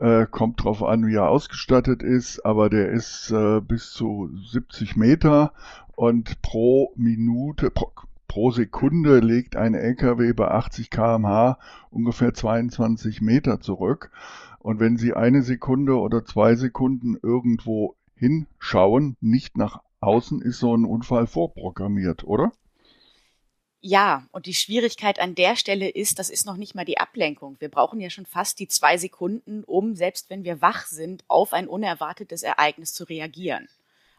äh, 0.00 0.26
kommt 0.30 0.62
drauf 0.62 0.82
an, 0.82 1.06
wie 1.06 1.16
er 1.16 1.28
ausgestattet 1.28 2.02
ist, 2.02 2.44
aber 2.44 2.70
der 2.70 2.90
ist 2.90 3.30
äh, 3.30 3.60
bis 3.60 3.90
zu 3.90 4.30
70 4.50 4.96
Meter 4.96 5.52
und 5.96 6.40
pro 6.42 6.92
Minute, 6.96 7.70
pro, 7.70 7.90
pro 8.28 8.50
Sekunde 8.50 9.18
legt 9.18 9.56
ein 9.56 9.74
LKW 9.74 10.32
bei 10.32 10.48
80 10.48 10.90
km/h 10.90 11.58
ungefähr 11.90 12.34
22 12.34 13.20
Meter 13.20 13.60
zurück. 13.60 14.10
Und 14.60 14.80
wenn 14.80 14.96
Sie 14.96 15.14
eine 15.14 15.42
Sekunde 15.42 15.98
oder 15.98 16.24
zwei 16.24 16.54
Sekunden 16.54 17.16
irgendwo 17.22 17.94
hinschauen, 18.14 19.16
nicht 19.20 19.56
nach 19.56 19.80
außen, 20.00 20.42
ist 20.42 20.58
so 20.58 20.76
ein 20.76 20.84
Unfall 20.84 21.26
vorprogrammiert, 21.26 22.24
oder? 22.24 22.52
Ja, 23.80 24.26
und 24.32 24.46
die 24.46 24.54
Schwierigkeit 24.54 25.20
an 25.20 25.36
der 25.36 25.54
Stelle 25.54 25.88
ist, 25.88 26.18
das 26.18 26.30
ist 26.30 26.46
noch 26.46 26.56
nicht 26.56 26.74
mal 26.74 26.84
die 26.84 26.98
Ablenkung. 26.98 27.56
Wir 27.60 27.68
brauchen 27.68 28.00
ja 28.00 28.10
schon 28.10 28.26
fast 28.26 28.58
die 28.58 28.66
zwei 28.66 28.98
Sekunden, 28.98 29.62
um, 29.64 29.94
selbst 29.94 30.30
wenn 30.30 30.42
wir 30.42 30.60
wach 30.60 30.86
sind, 30.86 31.24
auf 31.28 31.52
ein 31.52 31.68
unerwartetes 31.68 32.42
Ereignis 32.42 32.92
zu 32.92 33.04
reagieren. 33.04 33.68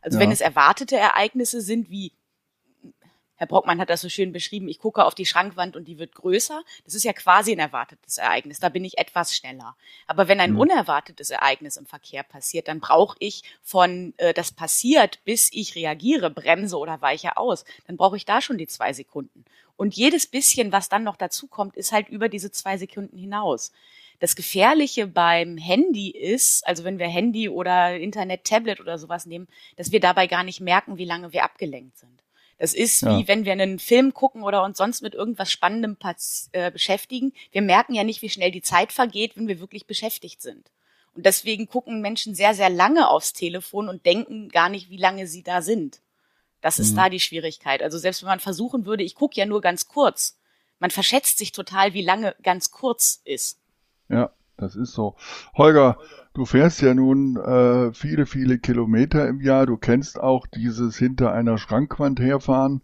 Also 0.01 0.17
ja. 0.17 0.23
wenn 0.23 0.31
es 0.31 0.39
erwartete 0.39 0.95
Ereignisse 0.95 1.59
sind, 1.59 1.89
wie 1.89 2.13
Herr 3.39 3.47
Brockmann 3.47 3.79
hat 3.79 3.89
das 3.89 4.01
so 4.01 4.09
schön 4.09 4.33
beschrieben, 4.33 4.67
ich 4.67 4.79
gucke 4.79 5.05
auf 5.05 5.15
die 5.15 5.25
Schrankwand 5.25 5.77
und 5.77 5.87
die 5.87 5.97
wird 5.97 6.13
größer. 6.13 6.61
Das 6.83 6.93
ist 6.93 7.05
ja 7.05 7.13
quasi 7.13 7.53
ein 7.53 7.59
erwartetes 7.59 8.17
Ereignis. 8.17 8.59
Da 8.59 8.67
bin 8.67 8.83
ich 8.83 8.97
etwas 8.97 9.33
schneller. 9.33 9.77
Aber 10.07 10.27
wenn 10.27 10.41
ein 10.41 10.51
mhm. 10.51 10.59
unerwartetes 10.59 11.29
Ereignis 11.29 11.77
im 11.77 11.85
Verkehr 11.85 12.23
passiert, 12.23 12.67
dann 12.67 12.81
brauche 12.81 13.15
ich 13.19 13.43
von 13.63 14.13
äh, 14.17 14.33
das 14.33 14.51
passiert, 14.51 15.23
bis 15.23 15.49
ich 15.53 15.75
reagiere, 15.75 16.29
bremse 16.29 16.77
oder 16.77 16.99
weiche 16.99 17.37
aus, 17.37 17.63
dann 17.87 17.95
brauche 17.95 18.17
ich 18.17 18.25
da 18.25 18.41
schon 18.41 18.57
die 18.57 18.67
zwei 18.67 18.91
Sekunden. 18.91 19.45
Und 19.77 19.95
jedes 19.95 20.27
bisschen, 20.27 20.73
was 20.73 20.89
dann 20.89 21.05
noch 21.05 21.15
dazu 21.15 21.47
kommt, 21.47 21.77
ist 21.77 21.93
halt 21.93 22.09
über 22.09 22.27
diese 22.27 22.51
zwei 22.51 22.77
Sekunden 22.77 23.17
hinaus. 23.17 23.71
Das 24.19 24.35
Gefährliche 24.35 25.07
beim 25.07 25.55
Handy 25.55 26.09
ist, 26.09 26.67
also 26.67 26.83
wenn 26.83 26.99
wir 26.99 27.07
Handy 27.07 27.47
oder 27.47 27.95
Internet, 27.95 28.43
Tablet 28.43 28.81
oder 28.81 28.97
sowas 28.97 29.25
nehmen, 29.25 29.47
dass 29.77 29.93
wir 29.93 30.01
dabei 30.01 30.27
gar 30.27 30.43
nicht 30.43 30.59
merken, 30.59 30.97
wie 30.97 31.05
lange 31.05 31.31
wir 31.31 31.45
abgelenkt 31.45 31.97
sind. 31.97 32.21
Das 32.59 32.73
ist 32.73 33.01
ja. 33.01 33.17
wie 33.17 33.27
wenn 33.27 33.45
wir 33.45 33.53
einen 33.53 33.79
Film 33.79 34.13
gucken 34.13 34.43
oder 34.43 34.63
uns 34.63 34.77
sonst 34.77 35.01
mit 35.01 35.15
irgendwas 35.15 35.49
Spannendem 35.51 35.97
äh, 36.51 36.69
beschäftigen. 36.69 37.31
Wir 37.51 37.61
merken 37.61 37.95
ja 37.95 38.03
nicht, 38.03 38.21
wie 38.21 38.29
schnell 38.29 38.51
die 38.51 38.61
Zeit 38.61 38.91
vergeht, 38.91 39.37
wenn 39.37 39.47
wir 39.47 39.61
wirklich 39.61 39.87
beschäftigt 39.87 40.41
sind. 40.41 40.69
Und 41.15 41.25
deswegen 41.25 41.67
gucken 41.67 42.01
Menschen 42.01 42.35
sehr, 42.35 42.53
sehr 42.53 42.69
lange 42.69 43.09
aufs 43.09 43.33
Telefon 43.33 43.87
und 43.89 44.05
denken 44.05 44.49
gar 44.49 44.69
nicht, 44.69 44.89
wie 44.89 44.97
lange 44.97 45.25
sie 45.25 45.41
da 45.41 45.61
sind. 45.61 46.01
Das 46.61 46.79
ist 46.79 46.91
mhm. 46.91 46.97
da 46.97 47.09
die 47.09 47.21
Schwierigkeit. 47.21 47.81
Also 47.81 47.97
selbst 47.97 48.21
wenn 48.21 48.29
man 48.29 48.41
versuchen 48.41 48.85
würde, 48.85 49.03
ich 49.03 49.15
gucke 49.15 49.39
ja 49.39 49.45
nur 49.45 49.61
ganz 49.61 49.87
kurz, 49.87 50.37
man 50.79 50.91
verschätzt 50.91 51.37
sich 51.37 51.53
total, 51.53 51.93
wie 51.93 52.03
lange 52.03 52.35
ganz 52.43 52.71
kurz 52.71 53.21
ist. 53.23 53.59
Ja, 54.09 54.31
das 54.57 54.75
ist 54.75 54.91
so. 54.91 55.15
Holger, 55.55 55.97
Du 56.39 56.45
fährst 56.45 56.81
ja 56.81 56.93
nun 56.93 57.35
äh, 57.35 57.91
viele, 57.91 58.25
viele 58.25 58.59
Kilometer 58.59 59.27
im 59.27 59.41
Jahr. 59.41 59.65
Du 59.65 59.75
kennst 59.75 60.21
auch 60.21 60.47
dieses 60.47 60.95
hinter 60.95 61.33
einer 61.33 61.57
Schrankwand 61.57 62.21
herfahren. 62.21 62.81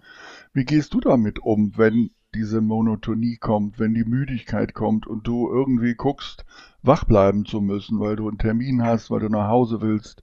Wie 0.52 0.66
gehst 0.66 0.94
du 0.94 1.00
damit 1.00 1.40
um, 1.40 1.72
wenn 1.78 2.10
diese 2.34 2.60
Monotonie 2.60 3.38
kommt, 3.38 3.80
wenn 3.80 3.94
die 3.94 4.04
Müdigkeit 4.04 4.74
kommt 4.74 5.08
und 5.08 5.26
du 5.26 5.50
irgendwie 5.50 5.96
guckst, 5.96 6.44
wach 6.82 7.06
bleiben 7.06 7.46
zu 7.46 7.62
müssen, 7.62 8.02
weil 8.02 8.18
du 8.18 8.28
einen 8.28 8.40
Termin 8.40 8.84
hast, 8.84 9.10
weil 9.10 9.22
du 9.22 9.30
nach 9.30 9.48
Hause 9.48 9.80
willst? 9.80 10.22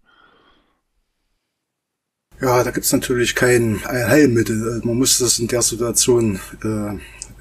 Ja, 2.39 2.63
da 2.63 2.71
gibt's 2.71 2.93
natürlich 2.93 3.35
kein 3.35 3.81
Heilmittel. 3.83 4.83
Man 4.85 4.99
muss 4.99 5.17
das 5.17 5.39
in 5.39 5.49
der 5.49 5.63
Situation 5.63 6.39
äh, 6.63 6.99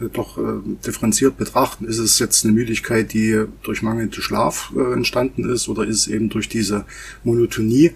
doch 0.10 0.38
äh, 0.38 0.60
differenziert 0.86 1.38
betrachten. 1.38 1.86
Ist 1.86 1.98
es 1.98 2.20
jetzt 2.20 2.44
eine 2.44 2.54
Müdigkeit, 2.54 3.14
die 3.14 3.46
durch 3.64 3.82
mangelnden 3.82 4.22
Schlaf 4.22 4.74
äh, 4.76 4.94
entstanden 4.94 5.50
ist 5.50 5.68
oder 5.68 5.84
ist 5.86 5.98
es 5.98 6.08
eben 6.08 6.30
durch 6.30 6.50
diese 6.50 6.86
Monotonie? 7.24 7.92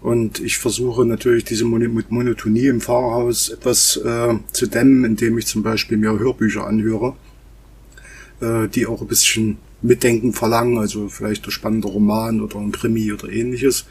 Und 0.00 0.40
ich 0.40 0.58
versuche 0.58 1.06
natürlich 1.06 1.44
diese 1.44 1.64
Monotonie 1.64 2.66
im 2.66 2.80
Fahrerhaus 2.80 3.48
etwas 3.48 3.96
äh, 3.96 4.34
zu 4.52 4.66
dämmen, 4.66 5.04
indem 5.04 5.38
ich 5.38 5.46
zum 5.46 5.62
Beispiel 5.62 5.96
mir 5.96 6.18
Hörbücher 6.18 6.66
anhöre, 6.66 7.16
äh, 8.40 8.68
die 8.68 8.86
auch 8.86 9.00
ein 9.00 9.06
bisschen 9.08 9.58
Mitdenken 9.84 10.32
verlangen, 10.32 10.78
also 10.78 11.08
vielleicht 11.08 11.46
ein 11.46 11.50
spannender 11.50 11.90
Roman 11.90 12.40
oder 12.40 12.58
ein 12.58 12.72
Krimi 12.72 13.12
oder 13.12 13.28
ähnliches 13.28 13.84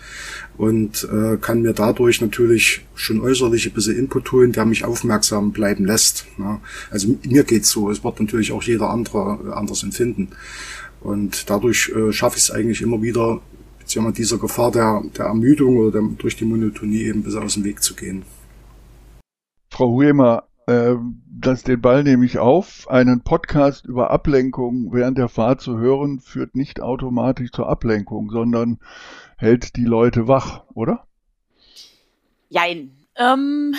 und 0.57 1.07
äh, 1.11 1.37
kann 1.37 1.61
mir 1.61 1.73
dadurch 1.73 2.19
natürlich 2.19 2.81
schon 2.95 3.21
äußerlich 3.21 3.67
ein 3.67 3.73
bisschen 3.73 3.97
Input 3.97 4.31
holen, 4.31 4.51
der 4.51 4.65
mich 4.65 4.85
aufmerksam 4.85 5.51
bleiben 5.51 5.85
lässt. 5.85 6.25
Ja. 6.39 6.59
Also 6.89 7.15
mir 7.23 7.43
geht's 7.43 7.69
so, 7.69 7.91
es 7.91 8.03
wird 8.03 8.19
natürlich 8.19 8.51
auch 8.51 8.63
jeder 8.63 8.89
andere 8.89 9.39
äh, 9.45 9.51
anders 9.51 9.83
empfinden 9.83 10.29
und 11.01 11.49
dadurch 11.49 11.91
äh, 11.95 12.11
schaffe 12.11 12.37
ich 12.37 12.43
es 12.43 12.51
eigentlich 12.51 12.81
immer 12.81 13.01
wieder, 13.03 13.41
beziehungsweise 13.79 14.15
dieser 14.15 14.37
Gefahr 14.39 14.71
der, 14.71 15.03
der 15.15 15.25
Ermüdung 15.25 15.77
oder 15.77 15.91
der, 15.91 16.09
durch 16.17 16.35
die 16.35 16.45
Monotonie 16.45 17.03
eben 17.03 17.21
bis 17.21 17.35
aus 17.35 17.53
dem 17.53 17.65
Weg 17.65 17.83
zu 17.83 17.93
gehen. 17.93 18.23
Frau 19.69 19.91
Huemer, 19.91 20.43
äh, 20.67 20.95
das 21.27 21.63
den 21.63 21.81
Ball 21.81 22.03
nehme 22.03 22.25
ich 22.25 22.39
auf. 22.39 22.89
Einen 22.89 23.21
Podcast 23.21 23.85
über 23.85 24.11
Ablenkung 24.11 24.93
während 24.93 25.17
der 25.17 25.29
Fahrt 25.29 25.61
zu 25.61 25.77
hören, 25.77 26.19
führt 26.19 26.55
nicht 26.55 26.81
automatisch 26.81 27.51
zur 27.51 27.69
Ablenkung, 27.69 28.29
sondern 28.29 28.79
hält 29.37 29.75
die 29.75 29.85
Leute 29.85 30.27
wach, 30.27 30.63
oder? 30.73 31.05
Jein. 32.49 32.91
Ähm, 33.15 33.75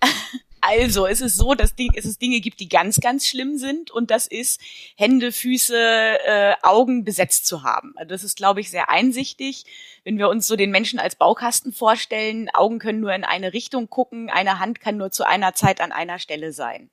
Also, 0.60 1.06
es 1.06 1.20
ist 1.20 1.36
so, 1.36 1.54
dass, 1.54 1.74
dass 1.76 2.04
es 2.04 2.18
Dinge 2.18 2.40
gibt, 2.40 2.60
die 2.60 2.68
ganz, 2.68 3.00
ganz 3.00 3.26
schlimm 3.26 3.58
sind 3.58 3.90
und 3.90 4.10
das 4.10 4.26
ist 4.26 4.60
Hände, 4.96 5.32
Füße, 5.32 5.76
äh, 5.76 6.54
Augen 6.62 7.04
besetzt 7.04 7.46
zu 7.46 7.62
haben. 7.62 7.94
Also 7.96 8.10
das 8.10 8.24
ist, 8.24 8.36
glaube 8.36 8.60
ich, 8.60 8.70
sehr 8.70 8.90
einsichtig. 8.90 9.64
Wenn 10.04 10.18
wir 10.18 10.28
uns 10.28 10.46
so 10.46 10.56
den 10.56 10.70
Menschen 10.70 10.98
als 10.98 11.16
Baukasten 11.16 11.72
vorstellen, 11.72 12.48
Augen 12.52 12.78
können 12.78 13.00
nur 13.00 13.14
in 13.14 13.24
eine 13.24 13.52
Richtung 13.52 13.88
gucken, 13.88 14.30
eine 14.30 14.58
Hand 14.58 14.80
kann 14.80 14.96
nur 14.96 15.10
zu 15.10 15.26
einer 15.26 15.54
Zeit 15.54 15.80
an 15.80 15.92
einer 15.92 16.18
Stelle 16.18 16.52
sein. 16.52 16.90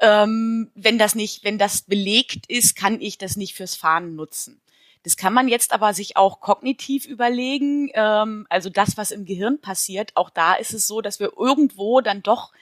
Ähm, 0.00 0.70
wenn 0.74 0.98
das 0.98 1.14
nicht, 1.14 1.44
wenn 1.44 1.58
das 1.58 1.82
belegt 1.82 2.46
ist, 2.48 2.76
kann 2.76 3.00
ich 3.00 3.18
das 3.18 3.36
nicht 3.36 3.54
fürs 3.54 3.74
Fahren 3.74 4.14
nutzen. 4.14 4.60
Das 5.02 5.16
kann 5.16 5.32
man 5.32 5.48
jetzt 5.48 5.72
aber 5.72 5.94
sich 5.94 6.16
auch 6.16 6.40
kognitiv 6.40 7.06
überlegen. 7.06 7.90
Ähm, 7.94 8.46
also 8.48 8.70
das, 8.70 8.96
was 8.96 9.10
im 9.10 9.24
Gehirn 9.24 9.60
passiert, 9.60 10.12
auch 10.16 10.30
da 10.30 10.54
ist 10.54 10.74
es 10.74 10.86
so, 10.86 11.00
dass 11.00 11.20
wir 11.20 11.32
irgendwo 11.36 12.00
dann 12.00 12.22
doch 12.22 12.52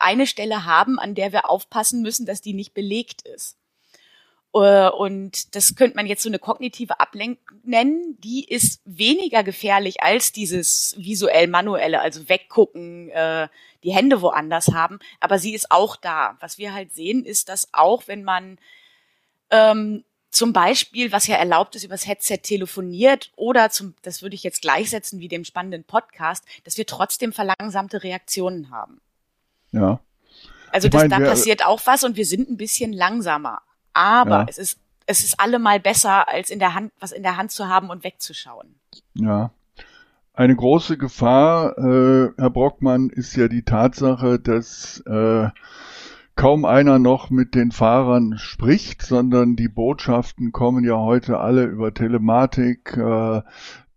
eine 0.00 0.26
Stelle 0.26 0.64
haben, 0.64 0.98
an 0.98 1.14
der 1.14 1.32
wir 1.32 1.50
aufpassen 1.50 2.02
müssen, 2.02 2.26
dass 2.26 2.40
die 2.40 2.54
nicht 2.54 2.74
belegt 2.74 3.22
ist. 3.22 3.56
Äh, 4.54 4.88
und 4.88 5.54
das 5.54 5.74
könnte 5.74 5.96
man 5.96 6.06
jetzt 6.06 6.22
so 6.22 6.28
eine 6.28 6.38
kognitive 6.38 7.00
Ablenkung 7.00 7.60
nennen. 7.64 8.16
Die 8.20 8.44
ist 8.44 8.80
weniger 8.84 9.42
gefährlich 9.42 10.02
als 10.02 10.32
dieses 10.32 10.94
visuell 10.98 11.48
manuelle, 11.48 12.00
also 12.00 12.28
weggucken, 12.28 13.10
äh, 13.10 13.48
die 13.82 13.92
Hände 13.92 14.22
woanders 14.22 14.68
haben. 14.68 14.98
Aber 15.20 15.38
sie 15.38 15.54
ist 15.54 15.70
auch 15.70 15.96
da. 15.96 16.36
Was 16.40 16.58
wir 16.58 16.72
halt 16.72 16.94
sehen, 16.94 17.24
ist, 17.24 17.48
dass 17.48 17.68
auch 17.72 18.04
wenn 18.06 18.24
man 18.24 18.58
ähm, 19.50 20.04
zum 20.30 20.52
Beispiel, 20.52 21.12
was 21.12 21.26
ja 21.28 21.36
erlaubt 21.36 21.76
ist, 21.76 21.84
übers 21.84 22.06
Headset 22.06 22.38
telefoniert 22.38 23.30
oder 23.36 23.70
zum, 23.70 23.94
das 24.02 24.20
würde 24.20 24.34
ich 24.34 24.42
jetzt 24.42 24.62
gleichsetzen 24.62 25.20
wie 25.20 25.28
dem 25.28 25.44
spannenden 25.44 25.84
Podcast, 25.84 26.44
dass 26.64 26.76
wir 26.76 26.86
trotzdem 26.86 27.32
verlangsamte 27.32 28.02
Reaktionen 28.02 28.70
haben. 28.70 29.00
Ja. 29.74 30.00
Also 30.70 30.88
das, 30.88 31.02
mein, 31.02 31.10
da 31.10 31.20
passiert 31.20 31.64
auch 31.64 31.80
was 31.84 32.04
und 32.04 32.16
wir 32.16 32.26
sind 32.26 32.50
ein 32.50 32.56
bisschen 32.56 32.92
langsamer. 32.92 33.60
Aber 33.92 34.30
ja. 34.30 34.46
es 34.48 34.58
ist 34.58 34.78
es 35.06 35.24
ist 35.24 35.38
allemal 35.38 35.80
besser, 35.80 36.28
als 36.28 36.50
in 36.50 36.58
der 36.58 36.74
Hand, 36.74 36.92
was 37.00 37.12
in 37.12 37.22
der 37.22 37.36
Hand 37.36 37.50
zu 37.50 37.68
haben 37.68 37.90
und 37.90 38.04
wegzuschauen. 38.04 38.74
Ja. 39.14 39.50
Eine 40.32 40.56
große 40.56 40.98
Gefahr, 40.98 41.78
äh, 41.78 42.32
Herr 42.36 42.50
Brockmann, 42.50 43.10
ist 43.10 43.36
ja 43.36 43.48
die 43.48 43.62
Tatsache, 43.62 44.40
dass 44.40 45.00
äh, 45.06 45.48
kaum 46.34 46.64
einer 46.64 46.98
noch 46.98 47.30
mit 47.30 47.54
den 47.54 47.70
Fahrern 47.70 48.38
spricht, 48.38 49.02
sondern 49.02 49.54
die 49.54 49.68
Botschaften 49.68 50.50
kommen 50.50 50.82
ja 50.84 50.96
heute 50.96 51.38
alle 51.38 51.64
über 51.64 51.94
Telematik, 51.94 52.96
äh, 52.96 53.42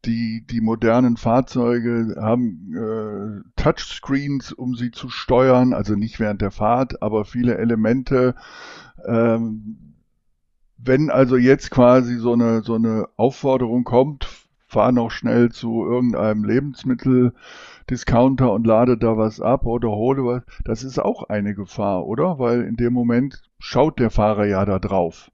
die, 0.08 0.46
die 0.50 0.62
modernen 0.62 1.18
Fahrzeuge 1.18 2.16
haben 2.20 2.74
äh, 2.74 3.42
Touchscreens, 3.62 4.54
um 4.54 4.76
sie 4.76 4.92
zu 4.92 5.10
steuern, 5.10 5.74
also 5.74 5.96
nicht 5.96 6.20
während 6.20 6.42
der 6.42 6.52
Fahrt, 6.52 7.02
aber 7.02 7.26
viele 7.26 7.58
Elemente. 7.58 8.36
Ähm, 9.06 9.96
wenn 10.78 11.10
also 11.10 11.36
jetzt 11.38 11.72
quasi 11.72 12.16
so 12.16 12.34
eine, 12.34 12.62
so 12.64 12.76
eine 12.76 13.08
Aufforderung 13.18 13.84
kommt, 13.84 14.28
fahr 14.68 14.92
noch 14.92 15.12
schnell 15.12 15.52
zu 15.52 15.86
irgendeinem 15.86 16.44
Lebensmitteldiscounter 16.44 18.52
und 18.52 18.68
lade 18.68 18.98
da 18.98 19.18
was 19.18 19.40
ab 19.42 19.66
oder 19.66 19.90
hole 19.90 20.26
was, 20.26 20.44
das 20.64 20.84
ist 20.84 21.00
auch 21.00 21.24
eine 21.24 21.56
Gefahr, 21.56 22.06
oder? 22.06 22.38
Weil 22.40 22.64
in 22.64 22.76
dem 22.76 22.94
Moment 22.94 23.42
schaut 23.60 24.00
der 24.00 24.12
Fahrer 24.12 24.46
ja 24.46 24.66
da 24.66 24.80
drauf. 24.80 25.32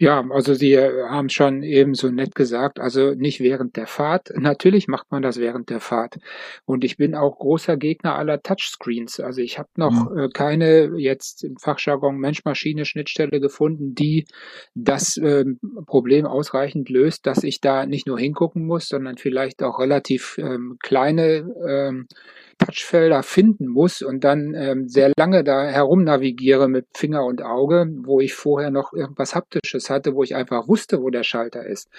Ja, 0.00 0.24
also 0.30 0.54
Sie 0.54 0.72
äh, 0.72 1.08
haben 1.10 1.28
schon 1.28 1.62
eben 1.62 1.92
so 1.92 2.08
nett 2.08 2.34
gesagt, 2.34 2.80
also 2.80 3.12
nicht 3.14 3.40
während 3.40 3.76
der 3.76 3.86
Fahrt. 3.86 4.30
Natürlich 4.34 4.88
macht 4.88 5.10
man 5.10 5.20
das 5.20 5.36
während 5.36 5.68
der 5.68 5.80
Fahrt. 5.80 6.16
Und 6.64 6.84
ich 6.84 6.96
bin 6.96 7.14
auch 7.14 7.38
großer 7.38 7.76
Gegner 7.76 8.14
aller 8.14 8.40
Touchscreens. 8.40 9.20
Also 9.20 9.42
ich 9.42 9.58
habe 9.58 9.68
noch 9.76 10.10
mhm. 10.10 10.18
äh, 10.18 10.28
keine 10.30 10.92
jetzt 10.96 11.44
im 11.44 11.58
Fachjargon 11.58 12.16
Mensch-Maschine-Schnittstelle 12.16 13.40
gefunden, 13.40 13.94
die 13.94 14.24
das 14.74 15.18
äh, 15.18 15.44
Problem 15.84 16.24
ausreichend 16.24 16.88
löst, 16.88 17.26
dass 17.26 17.44
ich 17.44 17.60
da 17.60 17.84
nicht 17.84 18.06
nur 18.06 18.18
hingucken 18.18 18.64
muss, 18.64 18.88
sondern 18.88 19.18
vielleicht 19.18 19.62
auch 19.62 19.78
relativ 19.80 20.38
ähm, 20.38 20.78
kleine 20.80 21.46
ähm, 21.68 22.06
Touchfelder 22.60 23.22
finden 23.22 23.66
muss 23.68 24.02
und 24.02 24.22
dann 24.22 24.54
ähm, 24.54 24.86
sehr 24.86 25.12
lange 25.16 25.44
da 25.44 25.64
herumnavigiere 25.64 26.68
mit 26.68 26.86
Finger 26.94 27.24
und 27.24 27.42
Auge, 27.42 27.86
wo 28.04 28.20
ich 28.20 28.34
vorher 28.34 28.70
noch 28.70 28.92
irgendwas 28.92 29.34
Haptisches 29.34 29.88
hatte, 29.90 30.14
wo 30.14 30.22
ich 30.22 30.34
einfach 30.34 30.68
wusste, 30.68 31.02
wo 31.02 31.10
der 31.10 31.22
Schalter 31.22 31.64
ist. 31.64 31.90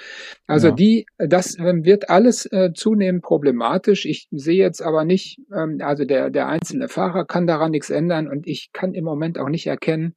Also 0.47 0.69
ja. 0.69 0.73
die, 0.73 1.05
das 1.17 1.57
ähm, 1.59 1.85
wird 1.85 2.09
alles 2.09 2.45
äh, 2.45 2.71
zunehmend 2.73 3.23
problematisch. 3.23 4.05
Ich 4.05 4.27
sehe 4.31 4.57
jetzt 4.57 4.81
aber 4.81 5.05
nicht, 5.05 5.39
ähm, 5.53 5.79
also 5.81 6.05
der, 6.05 6.29
der 6.29 6.47
einzelne 6.47 6.87
Fahrer 6.87 7.25
kann 7.25 7.47
daran 7.47 7.71
nichts 7.71 7.89
ändern 7.89 8.27
und 8.27 8.47
ich 8.47 8.71
kann 8.73 8.93
im 8.93 9.03
Moment 9.03 9.37
auch 9.37 9.49
nicht 9.49 9.67
erkennen, 9.67 10.15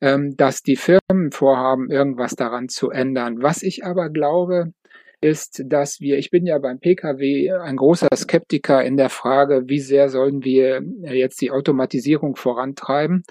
ähm, 0.00 0.36
dass 0.36 0.62
die 0.62 0.76
Firmen 0.76 1.30
vorhaben, 1.32 1.90
irgendwas 1.90 2.36
daran 2.36 2.68
zu 2.68 2.90
ändern. 2.90 3.42
Was 3.42 3.62
ich 3.62 3.84
aber 3.84 4.10
glaube, 4.10 4.72
ist, 5.24 5.62
dass 5.66 6.00
wir, 6.00 6.18
ich 6.18 6.30
bin 6.30 6.44
ja 6.44 6.58
beim 6.58 6.78
Pkw 6.78 7.50
ein 7.50 7.76
großer 7.76 8.08
Skeptiker 8.14 8.84
in 8.84 8.98
der 8.98 9.08
Frage, 9.08 9.62
wie 9.66 9.80
sehr 9.80 10.10
sollen 10.10 10.44
wir 10.44 10.82
jetzt 11.02 11.40
die 11.40 11.50
Automatisierung 11.50 12.36
vorantreiben. 12.36 13.22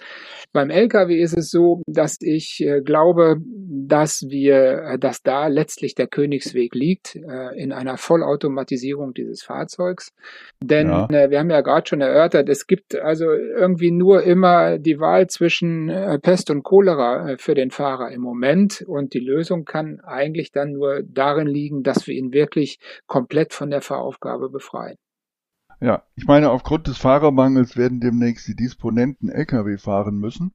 Beim 0.53 0.71
Lkw 0.71 1.15
ist 1.15 1.37
es 1.37 1.51
so, 1.51 1.83
dass 1.85 2.17
ich 2.19 2.61
äh, 2.65 2.81
glaube, 2.81 3.37
dass 3.45 4.25
wir, 4.27 4.93
äh, 4.93 4.99
dass 4.99 5.21
da 5.21 5.47
letztlich 5.47 5.93
der 5.93 6.07
Königsweg 6.07 6.73
liegt 6.73 7.15
äh, 7.15 7.61
in 7.61 7.71
einer 7.71 7.97
Vollautomatisierung 7.97 9.13
dieses 9.13 9.43
Fahrzeugs. 9.43 10.09
Denn 10.63 10.87
ja. 10.87 11.29
wir 11.29 11.39
haben 11.39 11.51
ja 11.51 11.61
gerade 11.61 11.87
schon 11.87 12.01
erörtert, 12.01 12.49
es 12.49 12.65
gibt 12.65 12.95
also 12.95 13.31
irgendwie 13.31 13.91
nur 13.91 14.23
immer 14.23 14.79
die 14.79 14.99
Wahl 14.99 15.27
zwischen 15.27 15.91
Pest 16.21 16.49
und 16.49 16.63
Cholera 16.63 17.35
für 17.37 17.53
den 17.53 17.69
Fahrer 17.69 18.11
im 18.11 18.21
Moment 18.21 18.83
und 18.87 19.13
die 19.13 19.19
Lösung 19.19 19.65
kann 19.65 19.99
eigentlich 20.01 20.51
dann 20.51 20.71
nur 20.71 21.01
darin 21.03 21.47
liegen, 21.47 21.82
dass 21.83 22.07
wir 22.07 22.15
ihn 22.15 22.33
wirklich 22.33 22.79
komplett 23.07 23.53
von 23.53 23.69
der 23.69 23.81
Fahraufgabe 23.81 24.49
befreien. 24.49 24.97
Ja, 25.79 26.03
ich 26.15 26.25
meine, 26.25 26.49
aufgrund 26.49 26.87
des 26.87 26.97
Fahrermangels 26.97 27.75
werden 27.75 27.99
demnächst 27.99 28.47
die 28.47 28.55
Disponenten 28.55 29.29
Lkw 29.29 29.77
fahren 29.77 30.17
müssen. 30.17 30.53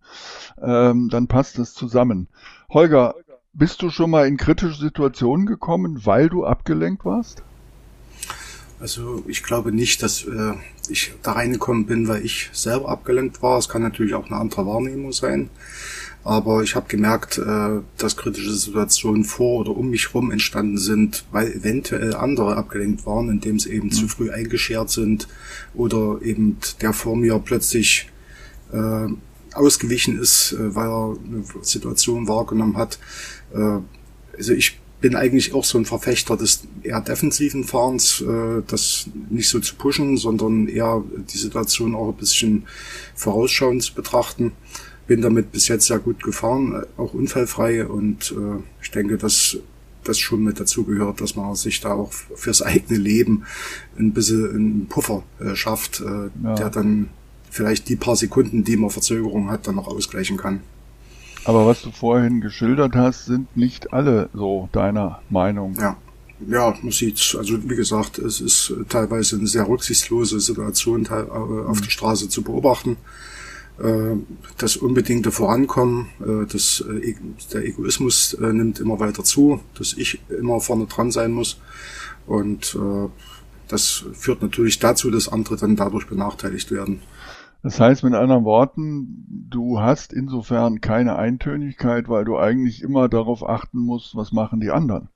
Ähm, 0.60 1.08
dann 1.10 1.26
passt 1.26 1.58
das 1.58 1.74
zusammen. 1.74 2.28
Holger, 2.70 3.14
bist 3.52 3.82
du 3.82 3.90
schon 3.90 4.10
mal 4.10 4.26
in 4.26 4.36
kritische 4.36 4.80
Situationen 4.80 5.44
gekommen, 5.44 6.06
weil 6.06 6.28
du 6.28 6.46
abgelenkt 6.46 7.04
warst? 7.04 7.42
Also 8.80 9.24
ich 9.26 9.42
glaube 9.42 9.72
nicht, 9.72 10.02
dass 10.02 10.24
äh, 10.24 10.54
ich 10.90 11.12
da 11.22 11.32
reingekommen 11.32 11.86
bin, 11.86 12.08
weil 12.08 12.24
ich 12.24 12.50
selber 12.52 12.88
abgelenkt 12.88 13.42
war. 13.42 13.58
Es 13.58 13.68
kann 13.68 13.82
natürlich 13.82 14.14
auch 14.14 14.26
eine 14.26 14.36
andere 14.36 14.66
Wahrnehmung 14.66 15.12
sein. 15.12 15.50
Aber 16.24 16.62
ich 16.62 16.74
habe 16.74 16.88
gemerkt, 16.88 17.38
äh, 17.38 17.80
dass 17.96 18.16
kritische 18.16 18.52
Situationen 18.52 19.24
vor 19.24 19.60
oder 19.60 19.76
um 19.76 19.90
mich 19.90 20.12
rum 20.14 20.30
entstanden 20.30 20.76
sind, 20.76 21.24
weil 21.30 21.52
eventuell 21.52 22.14
andere 22.14 22.56
abgelenkt 22.56 23.06
waren, 23.06 23.30
indem 23.30 23.58
sie 23.58 23.70
eben 23.70 23.86
mhm. 23.86 23.92
zu 23.92 24.08
früh 24.08 24.30
eingeschert 24.30 24.90
sind 24.90 25.28
oder 25.74 26.18
eben 26.22 26.58
der 26.82 26.92
vor 26.92 27.16
mir 27.16 27.38
plötzlich 27.38 28.10
äh, 28.72 29.06
ausgewichen 29.54 30.18
ist, 30.18 30.52
äh, 30.52 30.74
weil 30.74 30.88
er 30.88 31.16
eine 31.24 31.44
Situation 31.62 32.28
wahrgenommen 32.28 32.76
hat. 32.76 32.98
Äh, 33.54 33.78
also 34.36 34.52
ich 34.52 34.78
bin 35.00 35.14
eigentlich 35.14 35.54
auch 35.54 35.64
so 35.64 35.78
ein 35.78 35.84
Verfechter 35.84 36.36
des 36.36 36.64
eher 36.82 37.00
defensiven 37.00 37.64
Fahrens, 37.64 38.20
äh, 38.20 38.62
das 38.66 39.08
nicht 39.30 39.48
so 39.48 39.60
zu 39.60 39.76
pushen, 39.76 40.16
sondern 40.16 40.68
eher 40.68 41.02
die 41.32 41.38
Situation 41.38 41.94
auch 41.94 42.08
ein 42.08 42.16
bisschen 42.16 42.66
vorausschauend 43.14 43.82
zu 43.82 43.94
betrachten 43.94 44.52
bin 45.08 45.22
damit 45.22 45.50
bis 45.50 45.66
jetzt 45.66 45.86
sehr 45.86 45.98
gut 45.98 46.22
gefahren, 46.22 46.74
äh, 46.74 47.00
auch 47.00 47.14
unfallfrei 47.14 47.84
und 47.84 48.30
äh, 48.30 48.62
ich 48.80 48.92
denke, 48.92 49.18
dass 49.18 49.56
das 50.04 50.18
schon 50.18 50.44
mit 50.44 50.60
dazu 50.60 50.84
gehört, 50.84 51.20
dass 51.20 51.34
man 51.34 51.54
sich 51.56 51.80
da 51.80 51.94
auch 51.94 52.12
fürs 52.12 52.62
eigene 52.62 52.98
Leben 52.98 53.44
ein 53.98 54.12
bisschen 54.12 54.50
einen 54.50 54.86
Puffer 54.86 55.24
äh, 55.40 55.56
schafft, 55.56 56.00
äh, 56.00 56.30
ja. 56.44 56.54
der 56.54 56.70
dann 56.70 57.08
vielleicht 57.50 57.88
die 57.88 57.96
paar 57.96 58.14
Sekunden, 58.14 58.62
die 58.62 58.76
man 58.76 58.90
Verzögerung 58.90 59.50
hat, 59.50 59.66
dann 59.66 59.74
noch 59.74 59.88
ausgleichen 59.88 60.36
kann. 60.36 60.60
Aber 61.48 61.66
was 61.66 61.80
du 61.80 61.90
vorhin 61.90 62.42
geschildert 62.42 62.94
hast, 62.94 63.24
sind 63.24 63.56
nicht 63.56 63.94
alle 63.94 64.28
so 64.34 64.68
deiner 64.72 65.22
Meinung. 65.30 65.74
Ja. 65.80 65.96
Ja, 66.46 66.72
man 66.82 66.92
sieht, 66.92 67.34
also 67.36 67.58
wie 67.68 67.74
gesagt, 67.74 68.18
es 68.18 68.40
ist 68.40 68.72
teilweise 68.88 69.36
eine 69.36 69.48
sehr 69.48 69.66
rücksichtslose 69.66 70.38
Situation 70.38 71.04
äh, 71.06 71.14
auf 71.14 71.78
mhm. 71.78 71.82
der 71.82 71.90
Straße 71.90 72.28
zu 72.28 72.42
beobachten. 72.42 72.96
Äh, 73.82 74.16
das 74.56 74.76
unbedingte 74.76 75.32
Vorankommen, 75.32 76.08
äh, 76.20 76.46
das, 76.46 76.84
äh, 76.88 77.14
der 77.52 77.64
Egoismus 77.64 78.36
nimmt 78.38 78.78
immer 78.78 79.00
weiter 79.00 79.24
zu, 79.24 79.60
dass 79.76 79.94
ich 79.94 80.20
immer 80.28 80.60
vorne 80.60 80.86
dran 80.86 81.10
sein 81.10 81.32
muss. 81.32 81.60
Und 82.26 82.78
das 83.68 84.04
führt 84.12 84.42
natürlich 84.42 84.78
dazu, 84.78 85.10
dass 85.10 85.28
andere 85.28 85.56
dann 85.56 85.76
dadurch 85.76 86.06
benachteiligt 86.06 86.70
werden. 86.70 87.00
Das 87.62 87.80
heißt 87.80 88.04
mit 88.04 88.14
anderen 88.14 88.44
Worten, 88.44 89.26
du 89.28 89.80
hast 89.80 90.12
insofern 90.12 90.80
keine 90.80 91.16
Eintönigkeit, 91.16 92.08
weil 92.08 92.24
du 92.24 92.38
eigentlich 92.38 92.82
immer 92.82 93.08
darauf 93.08 93.46
achten 93.46 93.78
musst, 93.78 94.14
was 94.14 94.32
machen 94.32 94.60
die 94.60 94.70
anderen. 94.70 95.08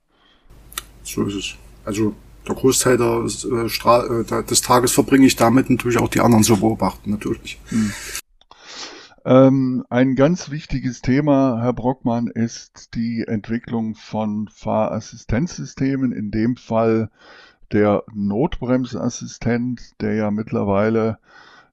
So 1.05 1.25
ist 1.25 1.35
es. 1.35 1.55
Also 1.85 2.15
der 2.47 2.57
Großteil 2.57 2.97
der, 2.99 3.25
äh, 3.25 4.45
des 4.45 4.61
Tages 4.61 4.93
verbringe 4.93 5.27
ich 5.27 5.37
damit 5.37 5.71
natürlich 5.71 5.99
auch 5.99 6.09
die 6.09 6.21
anderen 6.21 6.43
zu 6.43 6.59
beobachten, 6.59 7.11
natürlich. 7.11 7.61
Hm. 7.69 7.93
Ähm, 9.25 9.85
ein 9.89 10.17
ganz 10.17 10.51
wichtiges 10.51 11.01
Thema, 11.01 11.61
Herr 11.63 11.73
Brockmann, 11.73 12.27
ist 12.27 12.95
die 12.95 13.25
Entwicklung 13.27 13.95
von 13.95 14.49
Fahrassistenzsystemen, 14.49 16.11
in 16.11 16.33
dem 16.33 16.57
Fall 16.57 17.09
der 17.71 18.03
Notbremsassistent, 18.13 19.81
der 20.01 20.15
ja 20.15 20.31
mittlerweile 20.33 21.19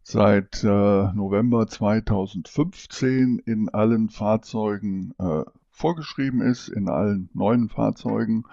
seit 0.09 0.63
äh, 0.63 0.67
November 1.13 1.67
2015 1.67 3.37
in 3.45 3.69
allen 3.69 4.09
Fahrzeugen 4.09 5.13
äh, 5.19 5.43
vorgeschrieben 5.69 6.41
ist, 6.41 6.67
in 6.67 6.89
allen 6.89 7.29
neuen 7.33 7.69
Fahrzeugen. 7.69 8.45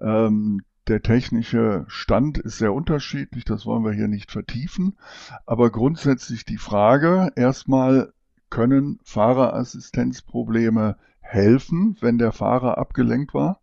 Ähm, 0.00 0.62
der 0.86 1.02
technische 1.02 1.84
Stand 1.88 2.38
ist 2.38 2.56
sehr 2.56 2.72
unterschiedlich, 2.72 3.44
das 3.44 3.66
wollen 3.66 3.84
wir 3.84 3.92
hier 3.92 4.08
nicht 4.08 4.30
vertiefen. 4.30 4.96
Aber 5.44 5.68
grundsätzlich 5.68 6.46
die 6.46 6.56
Frage 6.56 7.32
erstmal, 7.36 8.14
können 8.48 8.98
Fahrerassistenzprobleme 9.02 10.96
helfen, 11.20 11.98
wenn 12.00 12.16
der 12.16 12.32
Fahrer 12.32 12.78
abgelenkt 12.78 13.34
war? 13.34 13.60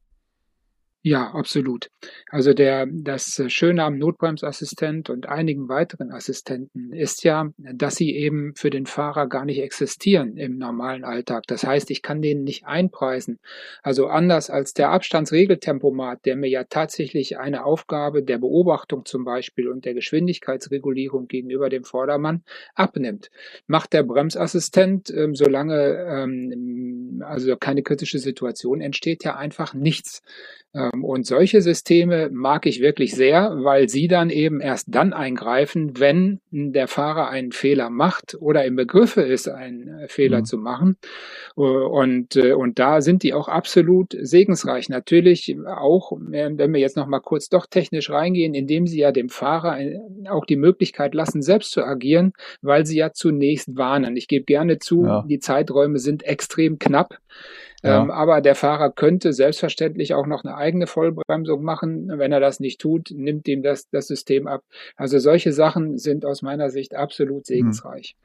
Ja, 1.08 1.30
absolut. 1.36 1.92
Also 2.32 2.56
der, 2.56 2.88
das 2.92 3.40
Schöne 3.50 3.84
am 3.84 4.00
Notbremsassistent 4.00 5.12
und 5.12 5.30
einigen 5.30 5.70
weiteren 5.70 6.12
Assistenten 6.12 6.92
ist 6.92 7.24
ja, 7.24 7.52
dass 7.58 7.98
sie 7.98 8.16
eben 8.16 8.56
für 8.56 8.72
den 8.72 8.88
Fahrer 8.88 9.28
gar 9.28 9.46
nicht 9.46 9.60
existieren 9.60 10.36
im 10.36 10.58
normalen 10.58 11.04
Alltag. 11.04 11.44
Das 11.46 11.64
heißt, 11.64 11.92
ich 11.92 12.02
kann 12.02 12.24
den 12.24 12.44
nicht 12.44 12.66
einpreisen. 12.66 13.38
Also 13.84 14.08
anders 14.08 14.50
als 14.50 14.74
der 14.74 14.90
Abstandsregeltempomat, 14.90 16.26
der 16.26 16.38
mir 16.38 16.50
ja 16.50 16.64
tatsächlich 16.64 17.38
eine 17.38 17.66
Aufgabe 17.66 18.24
der 18.24 18.40
Beobachtung 18.40 19.06
zum 19.06 19.26
Beispiel 19.26 19.68
und 19.68 19.86
der 19.86 19.94
Geschwindigkeitsregulierung 19.94 21.28
gegenüber 21.28 21.70
dem 21.70 21.84
Vordermann 21.84 22.42
abnimmt, 22.74 23.30
macht 23.68 23.94
der 23.94 24.02
Bremsassistent, 24.02 25.12
ähm, 25.12 25.36
solange 25.36 26.04
ähm, 26.10 27.22
also 27.24 27.56
keine 27.58 27.84
kritische 27.84 28.18
Situation 28.18 28.82
entsteht, 28.82 29.24
ja 29.24 29.36
einfach 29.36 29.76
nichts. 29.76 30.24
Ähm, 30.76 31.04
und 31.06 31.26
solche 31.26 31.62
Systeme 31.62 32.30
mag 32.32 32.66
ich 32.66 32.82
wirklich 32.82 33.16
sehr, 33.16 33.56
weil 33.62 33.88
sie 33.88 34.08
dann 34.08 34.30
eben 34.30 34.60
erst 34.60 34.88
dann 34.94 35.14
eingreifen, 35.14 35.94
wenn 35.98 36.42
der 36.52 36.88
Fahrer 36.88 37.30
einen 37.30 37.54
Fehler 37.54 37.90
macht 37.90 38.36
oder 38.40 38.66
im 38.66 38.76
Begriffe 38.76 39.22
ist, 39.22 39.48
einen 39.48 39.88
äh, 39.88 40.08
Fehler 40.10 40.40
mhm. 40.40 40.46
zu 40.46 40.58
machen. 40.58 40.98
Äh, 41.56 41.62
und, 41.62 42.36
äh, 42.36 42.54
und 42.54 42.78
da 42.78 43.00
sind 43.00 43.24
die 43.24 43.34
auch 43.34 43.48
absolut 43.48 44.16
segensreich. 44.20 44.90
Natürlich 44.90 45.56
auch, 45.66 46.12
wenn 46.20 46.74
wir 46.74 46.82
jetzt 46.82 46.98
noch 46.98 47.08
mal 47.08 47.22
kurz 47.22 47.48
doch 47.48 47.68
technisch 47.68 48.10
reingehen, 48.10 48.54
indem 48.54 48.86
sie 48.86 49.00
ja 49.00 49.12
dem 49.12 49.30
Fahrer 49.30 49.78
auch 50.30 50.46
die 50.46 50.58
Möglichkeit 50.58 51.14
lassen, 51.16 51.42
selbst 51.42 51.72
zu 51.72 51.84
agieren, 51.84 52.34
weil 52.62 52.86
sie 52.86 52.98
ja 52.98 53.14
zunächst 53.14 53.78
warnen. 53.78 54.18
Ich 54.18 54.28
gebe 54.28 54.46
gerne 54.46 54.80
zu, 54.80 55.06
ja. 55.06 55.24
die 55.28 55.40
Zeiträume 55.40 56.00
sind 56.00 56.24
extrem 56.24 56.80
knapp. 56.80 57.20
Ja. 57.84 58.02
Ähm, 58.02 58.12
aber 58.12 58.42
der 58.42 58.56
Fahrer 58.56 58.92
könnte 58.92 59.34
selbstverständlich 59.34 60.14
auch 60.14 60.26
noch 60.26 60.44
eine 60.44 60.56
eigene 60.56 60.88
Vollbremsung 60.88 61.64
machen. 61.64 62.12
Wenn 62.18 62.32
er 62.32 62.40
das 62.40 62.60
nicht 62.60 62.82
tut, 62.82 63.12
nimmt 63.12 63.48
ihm 63.48 63.64
das, 63.64 63.90
das 63.90 64.08
System 64.08 64.48
ab. 64.48 64.64
Also 64.96 65.20
solche 65.20 65.54
Sachen 65.54 65.98
sind 65.98 66.26
aus 66.26 66.42
meiner 66.42 66.70
Sicht 66.70 66.96
absolut 66.96 67.48
hm. 67.48 67.56
segensreich. 67.56 68.16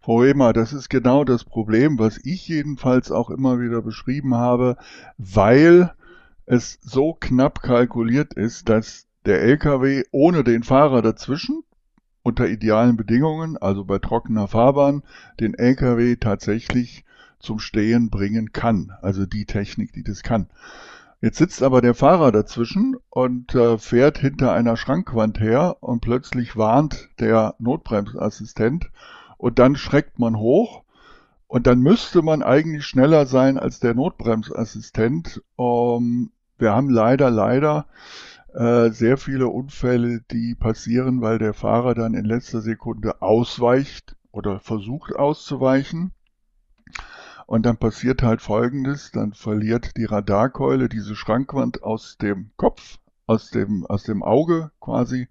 Frau 0.00 0.24
Emer, 0.24 0.52
das 0.52 0.72
ist 0.72 0.88
genau 0.88 1.22
das 1.22 1.44
Problem, 1.44 1.98
was 1.98 2.18
ich 2.24 2.48
jedenfalls 2.48 3.12
auch 3.12 3.30
immer 3.30 3.60
wieder 3.60 3.82
beschrieben 3.82 4.34
habe, 4.34 4.76
weil 5.16 5.92
es 6.44 6.80
so 6.82 7.16
knapp 7.18 7.62
kalkuliert 7.62 8.34
ist, 8.34 8.68
dass 8.68 9.06
der 9.24 9.42
LKW 9.42 10.02
ohne 10.10 10.42
den 10.42 10.64
Fahrer 10.64 11.02
dazwischen 11.02 11.62
unter 12.24 12.48
idealen 12.48 12.96
Bedingungen, 12.96 13.56
also 13.56 13.84
bei 13.84 13.98
trockener 13.98 14.48
Fahrbahn, 14.48 15.02
den 15.40 15.54
LKW 15.54 16.16
tatsächlich 16.16 17.04
zum 17.42 17.58
Stehen 17.58 18.08
bringen 18.08 18.52
kann. 18.52 18.92
Also 19.02 19.26
die 19.26 19.44
Technik, 19.44 19.92
die 19.92 20.02
das 20.02 20.22
kann. 20.22 20.48
Jetzt 21.20 21.38
sitzt 21.38 21.62
aber 21.62 21.80
der 21.80 21.94
Fahrer 21.94 22.32
dazwischen 22.32 22.96
und 23.08 23.54
äh, 23.54 23.78
fährt 23.78 24.18
hinter 24.18 24.52
einer 24.52 24.76
Schrankwand 24.76 25.38
her 25.38 25.76
und 25.80 26.00
plötzlich 26.00 26.56
warnt 26.56 27.10
der 27.20 27.54
Notbremsassistent 27.60 28.90
und 29.36 29.60
dann 29.60 29.76
schreckt 29.76 30.18
man 30.18 30.36
hoch 30.36 30.82
und 31.46 31.68
dann 31.68 31.80
müsste 31.80 32.22
man 32.22 32.42
eigentlich 32.42 32.84
schneller 32.84 33.26
sein 33.26 33.56
als 33.56 33.78
der 33.78 33.94
Notbremsassistent. 33.94 35.42
Ähm, 35.58 36.32
wir 36.58 36.72
haben 36.72 36.90
leider, 36.90 37.30
leider 37.30 37.86
äh, 38.52 38.90
sehr 38.90 39.16
viele 39.16 39.46
Unfälle, 39.46 40.22
die 40.32 40.56
passieren, 40.56 41.20
weil 41.20 41.38
der 41.38 41.54
Fahrer 41.54 41.94
dann 41.94 42.14
in 42.14 42.24
letzter 42.24 42.62
Sekunde 42.62 43.22
ausweicht 43.22 44.16
oder 44.32 44.58
versucht 44.58 45.14
auszuweichen 45.14 46.12
und 47.46 47.66
dann 47.66 47.76
passiert 47.76 48.22
halt 48.22 48.40
Folgendes, 48.42 49.10
dann 49.12 49.32
verliert 49.32 49.96
die 49.96 50.04
Radarkeule 50.04 50.88
diese 50.88 51.16
Schrankwand 51.16 51.82
aus 51.82 52.18
dem 52.18 52.50
Kopf, 52.56 52.98
aus 53.26 53.50
dem, 53.50 53.86
aus 53.86 54.04
dem 54.04 54.22
Auge 54.22 54.70
quasi, 54.80 55.28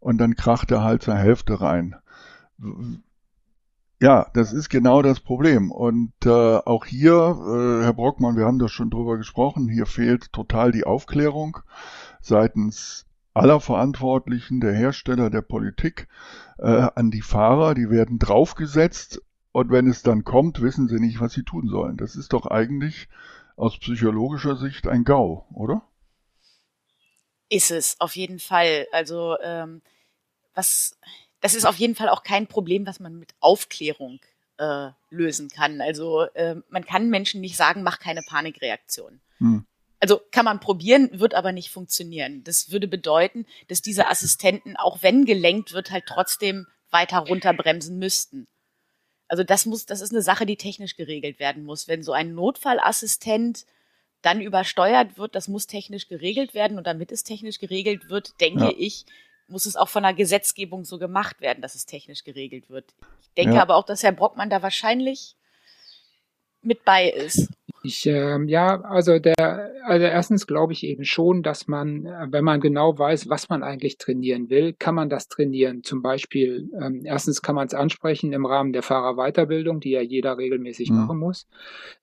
und 0.00 0.18
dann 0.18 0.36
kracht 0.36 0.70
er 0.70 0.82
halt 0.82 1.02
zur 1.02 1.16
Hälfte 1.16 1.60
rein. 1.60 1.96
Ja, 4.00 4.26
das 4.34 4.52
ist 4.52 4.68
genau 4.68 5.00
das 5.00 5.20
Problem. 5.20 5.70
Und 5.70 6.12
äh, 6.26 6.28
auch 6.28 6.84
hier, 6.84 7.14
äh, 7.14 7.84
Herr 7.84 7.94
Brockmann, 7.94 8.36
wir 8.36 8.44
haben 8.44 8.58
da 8.58 8.68
schon 8.68 8.90
drüber 8.90 9.16
gesprochen, 9.16 9.68
hier 9.68 9.86
fehlt 9.86 10.32
total 10.32 10.72
die 10.72 10.84
Aufklärung 10.84 11.58
seitens 12.20 13.06
aller 13.32 13.60
Verantwortlichen, 13.60 14.60
der 14.60 14.74
Hersteller, 14.74 15.30
der 15.30 15.42
Politik, 15.42 16.08
äh, 16.58 16.88
an 16.94 17.10
die 17.10 17.22
Fahrer. 17.22 17.74
Die 17.74 17.88
werden 17.88 18.18
draufgesetzt 18.18 19.22
und 19.54 19.70
wenn 19.70 19.86
es 19.86 20.02
dann 20.02 20.24
kommt, 20.24 20.60
wissen 20.62 20.88
sie 20.88 20.98
nicht, 20.98 21.20
was 21.20 21.32
sie 21.32 21.44
tun 21.44 21.68
sollen. 21.68 21.96
Das 21.96 22.16
ist 22.16 22.32
doch 22.32 22.46
eigentlich 22.46 23.08
aus 23.54 23.78
psychologischer 23.78 24.56
Sicht 24.56 24.88
ein 24.88 25.04
GAU, 25.04 25.46
oder? 25.54 25.82
Ist 27.48 27.70
es, 27.70 28.00
auf 28.00 28.16
jeden 28.16 28.40
Fall. 28.40 28.88
Also 28.90 29.36
ähm, 29.40 29.80
was, 30.54 30.98
das 31.40 31.54
ist 31.54 31.66
auf 31.66 31.76
jeden 31.76 31.94
Fall 31.94 32.08
auch 32.08 32.24
kein 32.24 32.48
Problem, 32.48 32.84
was 32.84 32.98
man 32.98 33.16
mit 33.16 33.32
Aufklärung 33.38 34.18
äh, 34.58 34.90
lösen 35.10 35.50
kann. 35.50 35.80
Also 35.80 36.22
äh, 36.34 36.56
man 36.68 36.84
kann 36.84 37.08
Menschen 37.08 37.40
nicht 37.40 37.56
sagen, 37.56 37.84
mach 37.84 38.00
keine 38.00 38.22
Panikreaktion. 38.28 39.20
Hm. 39.38 39.66
Also 40.00 40.20
kann 40.32 40.46
man 40.46 40.58
probieren, 40.58 41.10
wird 41.12 41.34
aber 41.34 41.52
nicht 41.52 41.70
funktionieren. 41.70 42.42
Das 42.42 42.72
würde 42.72 42.88
bedeuten, 42.88 43.46
dass 43.68 43.82
diese 43.82 44.08
Assistenten, 44.08 44.76
auch 44.76 45.04
wenn 45.04 45.24
gelenkt 45.24 45.74
wird, 45.74 45.92
halt 45.92 46.06
trotzdem 46.08 46.66
weiter 46.90 47.18
runterbremsen 47.18 48.00
müssten. 48.00 48.48
Also 49.28 49.44
das 49.44 49.66
muss, 49.66 49.86
das 49.86 50.00
ist 50.00 50.12
eine 50.12 50.22
Sache, 50.22 50.46
die 50.46 50.56
technisch 50.56 50.96
geregelt 50.96 51.38
werden 51.38 51.64
muss. 51.64 51.88
Wenn 51.88 52.02
so 52.02 52.12
ein 52.12 52.34
Notfallassistent 52.34 53.66
dann 54.22 54.40
übersteuert 54.40 55.18
wird, 55.18 55.34
das 55.34 55.48
muss 55.48 55.66
technisch 55.66 56.08
geregelt 56.08 56.54
werden 56.54 56.78
und 56.78 56.86
damit 56.86 57.12
es 57.12 57.24
technisch 57.24 57.58
geregelt 57.58 58.08
wird, 58.08 58.40
denke 58.40 58.64
ja. 58.64 58.72
ich, 58.76 59.04
muss 59.48 59.66
es 59.66 59.76
auch 59.76 59.88
von 59.88 60.02
der 60.02 60.14
Gesetzgebung 60.14 60.84
so 60.84 60.98
gemacht 60.98 61.40
werden, 61.40 61.60
dass 61.60 61.74
es 61.74 61.84
technisch 61.86 62.24
geregelt 62.24 62.70
wird. 62.70 62.94
Ich 63.20 63.28
denke 63.36 63.56
ja. 63.56 63.62
aber 63.62 63.76
auch, 63.76 63.84
dass 63.84 64.02
Herr 64.02 64.12
Brockmann 64.12 64.50
da 64.50 64.62
wahrscheinlich 64.62 65.36
mit 66.64 66.84
bei 66.84 67.10
ist. 67.10 67.48
Ich, 67.86 68.06
ähm, 68.06 68.48
ja, 68.48 68.80
also 68.80 69.18
der, 69.18 69.70
also 69.84 70.06
erstens 70.06 70.46
glaube 70.46 70.72
ich 70.72 70.84
eben 70.84 71.04
schon, 71.04 71.42
dass 71.42 71.68
man, 71.68 72.06
äh, 72.06 72.28
wenn 72.30 72.42
man 72.42 72.60
genau 72.60 72.98
weiß, 72.98 73.28
was 73.28 73.50
man 73.50 73.62
eigentlich 73.62 73.98
trainieren 73.98 74.48
will, 74.48 74.72
kann 74.72 74.94
man 74.94 75.10
das 75.10 75.28
trainieren. 75.28 75.82
Zum 75.82 76.00
Beispiel, 76.00 76.70
ähm, 76.80 77.02
erstens 77.04 77.42
kann 77.42 77.54
man 77.54 77.66
es 77.66 77.74
ansprechen 77.74 78.32
im 78.32 78.46
Rahmen 78.46 78.72
der 78.72 78.82
Fahrerweiterbildung, 78.82 79.80
die 79.80 79.90
ja 79.90 80.00
jeder 80.00 80.38
regelmäßig 80.38 80.88
mhm. 80.88 80.96
machen 80.96 81.18
muss. 81.18 81.46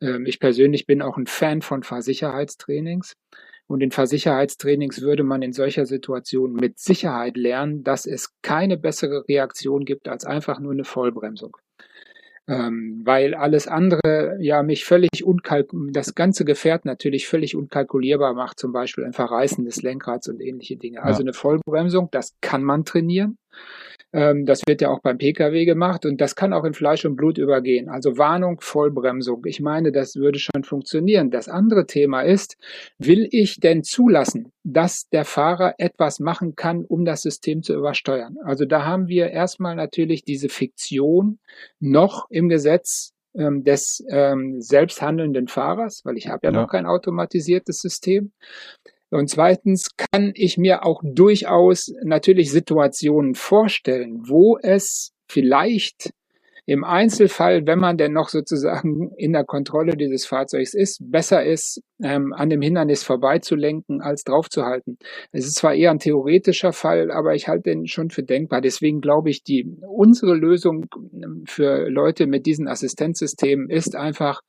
Ähm, 0.01 0.27
ich 0.27 0.39
persönlich 0.39 0.85
bin 0.85 1.01
auch 1.01 1.17
ein 1.17 1.25
Fan 1.25 1.63
von 1.63 1.81
Fahrsicherheitstrainings. 1.81 3.15
Und 3.65 3.81
in 3.81 3.89
Fahrsicherheitstrainings 3.89 5.01
würde 5.01 5.23
man 5.23 5.41
in 5.41 5.53
solcher 5.53 5.87
Situation 5.87 6.53
mit 6.53 6.77
Sicherheit 6.77 7.37
lernen, 7.37 7.83
dass 7.83 8.05
es 8.05 8.35
keine 8.43 8.77
bessere 8.77 9.27
Reaktion 9.27 9.85
gibt 9.85 10.07
als 10.07 10.25
einfach 10.25 10.59
nur 10.59 10.73
eine 10.73 10.83
Vollbremsung 10.83 11.57
ähm, 12.47 13.01
weil 13.05 13.33
alles 13.33 13.67
andere 13.67 14.37
ja 14.39 14.63
mich 14.63 14.85
völlig 14.85 15.23
unkalkulierbar, 15.23 15.93
das 15.93 16.15
ganze 16.15 16.45
Gefährt 16.45 16.85
natürlich 16.85 17.27
völlig 17.27 17.55
unkalkulierbar 17.55 18.33
macht, 18.33 18.59
zum 18.59 18.71
Beispiel 18.71 19.05
ein 19.05 19.13
Verreißen 19.13 19.63
des 19.65 19.81
Lenkrads 19.81 20.27
und 20.27 20.41
ähnliche 20.41 20.77
Dinge. 20.77 21.03
Also 21.03 21.21
eine 21.21 21.33
Vollbremsung, 21.33 22.09
das 22.11 22.35
kann 22.41 22.63
man 22.63 22.85
trainieren. 22.85 23.37
Ähm, 24.13 24.45
das 24.45 24.61
wird 24.67 24.81
ja 24.81 24.89
auch 24.89 24.99
beim 25.01 25.17
Pkw 25.17 25.65
gemacht 25.65 26.05
und 26.05 26.19
das 26.19 26.35
kann 26.35 26.53
auch 26.53 26.65
in 26.65 26.73
Fleisch 26.73 27.05
und 27.05 27.15
Blut 27.15 27.37
übergehen. 27.37 27.89
Also 27.89 28.17
Warnung, 28.17 28.59
Vollbremsung. 28.59 29.43
Ich 29.45 29.61
meine, 29.61 29.91
das 29.91 30.15
würde 30.15 30.39
schon 30.39 30.63
funktionieren. 30.63 31.31
Das 31.31 31.47
andere 31.47 31.85
Thema 31.85 32.21
ist, 32.21 32.57
will 32.97 33.27
ich 33.31 33.59
denn 33.59 33.83
zulassen, 33.83 34.51
dass 34.63 35.07
der 35.09 35.25
Fahrer 35.25 35.75
etwas 35.77 36.19
machen 36.19 36.55
kann, 36.55 36.83
um 36.85 37.05
das 37.05 37.21
System 37.21 37.63
zu 37.63 37.73
übersteuern? 37.73 38.35
Also 38.43 38.65
da 38.65 38.85
haben 38.85 39.07
wir 39.07 39.29
erstmal 39.29 39.75
natürlich 39.75 40.23
diese 40.23 40.49
Fiktion 40.49 41.39
noch 41.79 42.25
im 42.29 42.49
Gesetz 42.49 43.13
ähm, 43.33 43.63
des 43.63 44.03
ähm, 44.09 44.59
selbsthandelnden 44.59 45.47
Fahrers, 45.47 46.01
weil 46.03 46.17
ich 46.17 46.27
habe 46.27 46.47
ja, 46.47 46.51
ja 46.51 46.61
noch 46.61 46.69
kein 46.69 46.85
automatisiertes 46.85 47.79
System. 47.79 48.33
Und 49.11 49.29
zweitens 49.29 49.89
kann 49.97 50.31
ich 50.35 50.57
mir 50.57 50.85
auch 50.85 51.01
durchaus 51.03 51.91
natürlich 52.03 52.51
Situationen 52.51 53.35
vorstellen, 53.35 54.21
wo 54.27 54.57
es 54.57 55.11
vielleicht 55.27 56.11
im 56.65 56.83
Einzelfall, 56.83 57.65
wenn 57.65 57.79
man 57.79 57.97
denn 57.97 58.13
noch 58.13 58.29
sozusagen 58.29 59.11
in 59.17 59.33
der 59.33 59.43
Kontrolle 59.43 59.97
dieses 59.97 60.25
Fahrzeugs 60.25 60.73
ist, 60.73 61.01
besser 61.11 61.43
ist, 61.43 61.81
ähm, 62.03 62.33
an 62.33 62.49
dem 62.49 62.61
Hindernis 62.61 63.03
vorbeizulenken, 63.03 64.01
als 64.01 64.23
draufzuhalten. 64.23 64.97
Es 65.31 65.45
ist 65.45 65.55
zwar 65.55 65.73
eher 65.73 65.91
ein 65.91 65.99
theoretischer 65.99 66.71
Fall, 66.71 67.11
aber 67.11 67.33
ich 67.35 67.47
halte 67.47 67.71
den 67.71 67.87
schon 67.87 68.09
für 68.09 68.23
denkbar. 68.23 68.61
Deswegen 68.61 69.01
glaube 69.01 69.29
ich, 69.29 69.43
die, 69.43 69.75
unsere 69.81 70.35
Lösung 70.35 70.85
ähm, 71.13 71.43
für 71.47 71.89
Leute 71.89 72.27
mit 72.27 72.45
diesen 72.45 72.67
Assistenzsystemen 72.67 73.69
ist 73.69 73.95
einfach, 73.95 74.41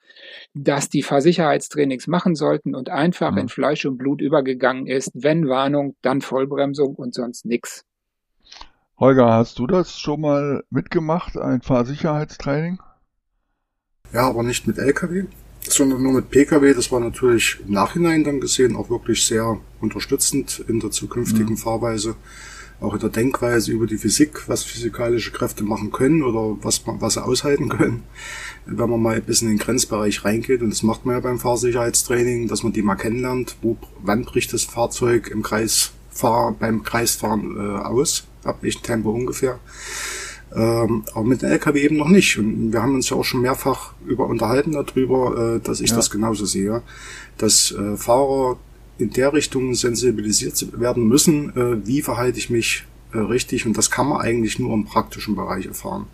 dass 0.55 0.91
die 0.91 1.03
Fahrsicherheitstrainings 1.03 2.07
machen 2.07 2.35
sollten 2.35 2.75
und 2.75 2.91
einfach 2.91 3.33
mhm. 3.33 3.39
in 3.39 3.49
Fleisch 3.49 3.87
und 3.87 3.97
Blut 3.97 4.21
übergegangen 4.21 4.87
ist. 4.87 5.11
Wenn 5.15 5.49
Warnung, 5.49 5.97
dann 6.03 6.21
Vollbremsung 6.21 6.95
und 6.95 7.15
sonst 7.15 7.47
nichts. 7.47 7.85
Holger, 9.03 9.33
hast 9.33 9.59
du 9.59 9.67
das 9.67 9.99
schon 9.99 10.21
mal 10.21 10.63
mitgemacht, 10.71 11.37
ein 11.37 11.61
Fahrsicherheitstraining? 11.61 12.79
Ja, 14.13 14.29
aber 14.29 14.45
nicht 14.45 14.69
mit 14.69 14.79
LKW, 14.79 15.25
sondern 15.63 16.05
nur 16.05 16.13
mit 16.13 16.31
PKW. 16.31 16.73
Das 16.73 16.93
war 16.93 17.01
natürlich 17.01 17.59
im 17.67 17.73
Nachhinein 17.73 18.23
dann 18.23 18.41
gesehen 18.41 18.77
auch 18.77 18.91
wirklich 18.91 19.27
sehr 19.27 19.59
unterstützend 19.81 20.65
in 20.69 20.79
der 20.79 20.93
zukünftigen 20.93 21.55
mhm. 21.55 21.57
Fahrweise, 21.57 22.15
auch 22.81 22.95
in 22.95 23.01
der 23.01 23.09
Denkweise 23.09 23.73
über 23.73 23.89
die 23.89 23.99
Physik, 23.99 24.49
was 24.49 24.63
physikalische 24.63 25.33
Kräfte 25.33 25.65
machen 25.65 25.91
können 25.91 26.23
oder 26.23 26.57
was, 26.63 26.83
was 26.87 27.15
sie 27.15 27.25
aushalten 27.25 27.71
können. 27.71 28.05
Wenn 28.67 28.89
man 28.89 29.03
mal 29.03 29.17
ein 29.17 29.25
bisschen 29.25 29.49
in 29.49 29.57
den 29.57 29.65
Grenzbereich 29.65 30.25
reingeht, 30.25 30.63
und 30.63 30.71
das 30.71 30.85
macht 30.85 31.07
man 31.07 31.17
ja 31.17 31.21
beim 31.21 31.41
Fahrsicherheitstraining, 31.41 32.47
dass 32.47 32.63
man 32.63 32.73
die 32.73 32.83
mal 32.83 32.95
kennenlernt, 32.95 33.57
wo, 33.63 33.77
wann 34.01 34.25
bricht 34.25 34.53
das 34.53 34.63
Fahrzeug 34.63 35.27
im 35.27 35.43
Kreis 35.43 35.91
fahr, 36.09 36.53
beim 36.53 36.85
Kreisfahren 36.85 37.57
äh, 37.57 37.79
aus 37.83 38.29
ab 38.45 38.61
Tempo 38.83 39.11
ungefähr. 39.11 39.59
Ähm, 40.55 41.05
aber 41.15 41.25
mit 41.25 41.43
dem 41.43 41.51
LKW 41.51 41.81
eben 41.81 41.97
noch 41.97 42.09
nicht. 42.09 42.39
Und 42.39 42.73
wir 42.73 42.83
haben 42.83 42.95
uns 42.95 43.09
ja 43.09 43.17
auch 43.17 43.25
schon 43.25 43.41
mehrfach 43.41 43.95
über 44.07 44.27
unterhalten 44.27 44.73
darüber, 44.73 45.57
äh, 45.57 45.61
dass 45.61 45.81
ich 45.81 45.91
ja. 45.91 45.97
das 45.97 46.11
genauso 46.11 46.45
sehe, 46.45 46.83
dass 47.39 47.73
äh, 47.73 47.97
Fahrer 47.97 48.59
in 48.99 49.11
der 49.11 49.33
Richtung 49.33 49.75
sensibilisiert 49.75 50.79
werden 50.79 51.09
müssen, 51.09 51.57
äh, 51.57 51.87
wie 51.87 52.03
verhalte 52.03 52.39
ich 52.39 52.51
mich 52.51 52.85
äh, 53.13 53.19
richtig. 53.19 53.67
Und 53.67 53.79
das 53.79 53.91
kann 53.91 54.09
man 54.09 54.21
eigentlich 54.21 54.59
nur 54.59 54.75
im 54.75 54.85
praktischen 54.85 55.35
Bereich 55.35 55.67
erfahren, 55.67 56.07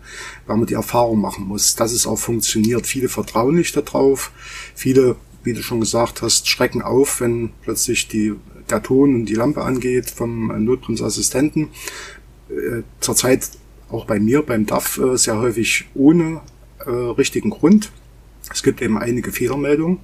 weil 0.47 0.57
man 0.57 0.67
die 0.67 0.73
Erfahrung 0.75 1.19
machen 1.19 1.45
muss, 1.45 1.75
dass 1.75 1.91
es 1.91 2.07
auch 2.07 2.17
funktioniert. 2.17 2.87
Viele 2.87 3.09
vertrauen 3.09 3.55
nicht 3.55 3.75
darauf. 3.75 4.31
Viele, 4.73 5.17
wie 5.43 5.53
du 5.53 5.61
schon 5.61 5.81
gesagt 5.81 6.21
hast, 6.21 6.47
schrecken 6.47 6.81
auf, 6.81 7.19
wenn 7.19 7.51
plötzlich 7.61 8.07
die, 8.07 8.35
der 8.69 8.81
Ton 8.81 9.15
und 9.15 9.25
die 9.25 9.35
Lampe 9.35 9.63
angeht 9.63 10.09
vom 10.09 10.47
Notbremsassistenten 10.63 11.69
äh, 12.49 12.83
zurzeit 12.99 13.49
auch 13.89 14.05
bei 14.05 14.19
mir 14.19 14.41
beim 14.41 14.65
DAF 14.65 14.97
äh, 14.99 15.17
sehr 15.17 15.39
häufig 15.39 15.87
ohne 15.95 16.41
äh, 16.85 16.89
richtigen 16.89 17.49
Grund. 17.49 17.91
Es 18.51 18.63
gibt 18.63 18.81
eben 18.81 18.97
einige 18.97 19.31
Fehlermeldungen 19.31 19.99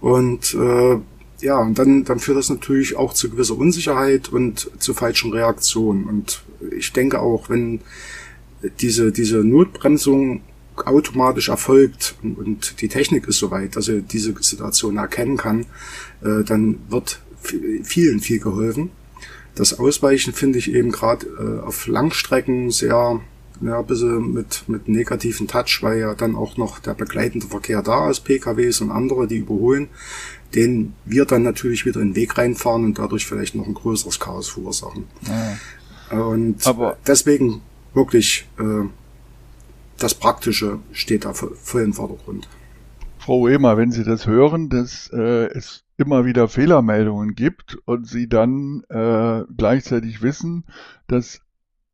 und 0.00 0.54
äh, 0.54 0.98
ja, 1.40 1.58
und 1.58 1.78
dann, 1.78 2.04
dann 2.04 2.18
führt 2.18 2.38
das 2.38 2.48
natürlich 2.48 2.96
auch 2.96 3.12
zu 3.12 3.28
gewisser 3.30 3.58
Unsicherheit 3.58 4.30
und 4.30 4.70
zu 4.78 4.94
falschen 4.94 5.32
Reaktionen. 5.32 6.04
Und 6.04 6.42
ich 6.76 6.92
denke 6.92 7.20
auch, 7.20 7.50
wenn 7.50 7.80
diese, 8.80 9.12
diese 9.12 9.38
Notbremsung 9.38 10.40
automatisch 10.76 11.48
erfolgt 11.48 12.16
und, 12.22 12.80
die 12.80 12.88
Technik 12.88 13.26
ist 13.28 13.38
soweit, 13.38 13.76
dass 13.76 13.88
er 13.88 14.00
diese 14.00 14.34
Situation 14.40 14.96
erkennen 14.96 15.36
kann, 15.36 15.66
äh, 16.22 16.44
dann 16.44 16.78
wird 16.88 17.20
vielen 17.82 18.20
viel 18.20 18.40
geholfen. 18.40 18.90
Das 19.56 19.78
Ausweichen 19.78 20.32
finde 20.32 20.58
ich 20.58 20.72
eben 20.72 20.92
gerade 20.92 21.26
äh, 21.26 21.66
auf 21.66 21.88
Langstrecken 21.88 22.70
sehr 22.70 23.20
ja, 23.62 23.78
ein 23.78 23.86
bisschen 23.86 24.32
mit, 24.32 24.68
mit 24.68 24.86
negativen 24.86 25.48
Touch, 25.48 25.78
weil 25.80 25.98
ja 25.98 26.14
dann 26.14 26.36
auch 26.36 26.56
noch 26.58 26.78
der 26.78 26.94
begleitende 26.94 27.46
Verkehr 27.46 27.82
da 27.82 28.10
ist, 28.10 28.20
PKWs 28.20 28.82
und 28.82 28.90
andere, 28.90 29.26
die 29.26 29.38
überholen, 29.38 29.88
den 30.54 30.94
wir 31.06 31.24
dann 31.24 31.42
natürlich 31.42 31.86
wieder 31.86 32.00
in 32.00 32.10
den 32.10 32.16
Weg 32.16 32.36
reinfahren 32.36 32.84
und 32.84 32.98
dadurch 32.98 33.26
vielleicht 33.26 33.54
noch 33.54 33.66
ein 33.66 33.74
größeres 33.74 34.20
Chaos 34.20 34.48
verursachen. 34.48 35.04
Ja. 35.26 36.18
Und 36.18 36.66
Aber 36.66 36.98
deswegen 37.06 37.62
wirklich 37.94 38.46
äh, 38.58 38.86
das 39.98 40.14
Praktische 40.14 40.78
steht 40.92 41.24
da 41.24 41.32
voll 41.32 41.82
im 41.82 41.94
Vordergrund. 41.94 42.46
Frau 43.18 43.48
Emer, 43.48 43.76
wenn 43.76 43.90
Sie 43.90 44.04
das 44.04 44.26
hören, 44.26 44.68
dass 44.68 45.10
äh, 45.12 45.46
es 45.46 45.85
immer 45.96 46.24
wieder 46.24 46.48
Fehlermeldungen 46.48 47.34
gibt 47.34 47.76
und 47.86 48.06
Sie 48.06 48.28
dann 48.28 48.82
äh, 48.88 49.44
gleichzeitig 49.56 50.22
wissen, 50.22 50.64
dass 51.06 51.40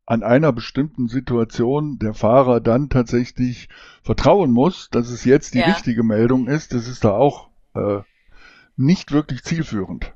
an 0.06 0.22
einer 0.22 0.52
bestimmten 0.52 1.08
Situation 1.08 1.98
der 1.98 2.14
Fahrer 2.14 2.60
dann 2.60 2.90
tatsächlich 2.90 3.68
vertrauen 4.02 4.50
muss, 4.50 4.90
dass 4.90 5.08
es 5.08 5.24
jetzt 5.24 5.54
die 5.54 5.60
ja. 5.60 5.66
richtige 5.66 6.02
Meldung 6.02 6.48
ist, 6.48 6.74
das 6.74 6.88
ist 6.88 7.04
da 7.04 7.12
auch 7.12 7.48
äh, 7.74 8.00
nicht 8.76 9.12
wirklich 9.12 9.44
zielführend. 9.44 10.12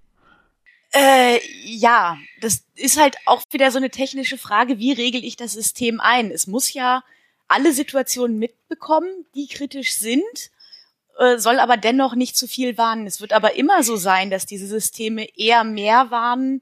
Äh, 0.92 1.38
ja, 1.64 2.16
das 2.40 2.64
ist 2.74 3.00
halt 3.00 3.16
auch 3.26 3.42
wieder 3.52 3.70
so 3.70 3.78
eine 3.78 3.90
technische 3.90 4.38
Frage, 4.38 4.78
wie 4.78 4.92
regel 4.92 5.24
ich 5.24 5.36
das 5.36 5.52
System 5.52 6.00
ein? 6.00 6.30
Es 6.30 6.46
muss 6.46 6.72
ja 6.72 7.02
alle 7.48 7.72
Situationen 7.72 8.38
mitbekommen, 8.38 9.08
die 9.34 9.46
kritisch 9.46 9.96
sind, 9.96 10.50
soll 11.38 11.58
aber 11.58 11.76
dennoch 11.76 12.14
nicht 12.14 12.36
zu 12.36 12.46
viel 12.46 12.76
warnen. 12.76 13.06
Es 13.06 13.20
wird 13.20 13.32
aber 13.32 13.56
immer 13.56 13.82
so 13.82 13.96
sein, 13.96 14.30
dass 14.30 14.46
diese 14.46 14.66
Systeme 14.66 15.26
eher 15.36 15.64
mehr 15.64 16.10
warnen, 16.10 16.60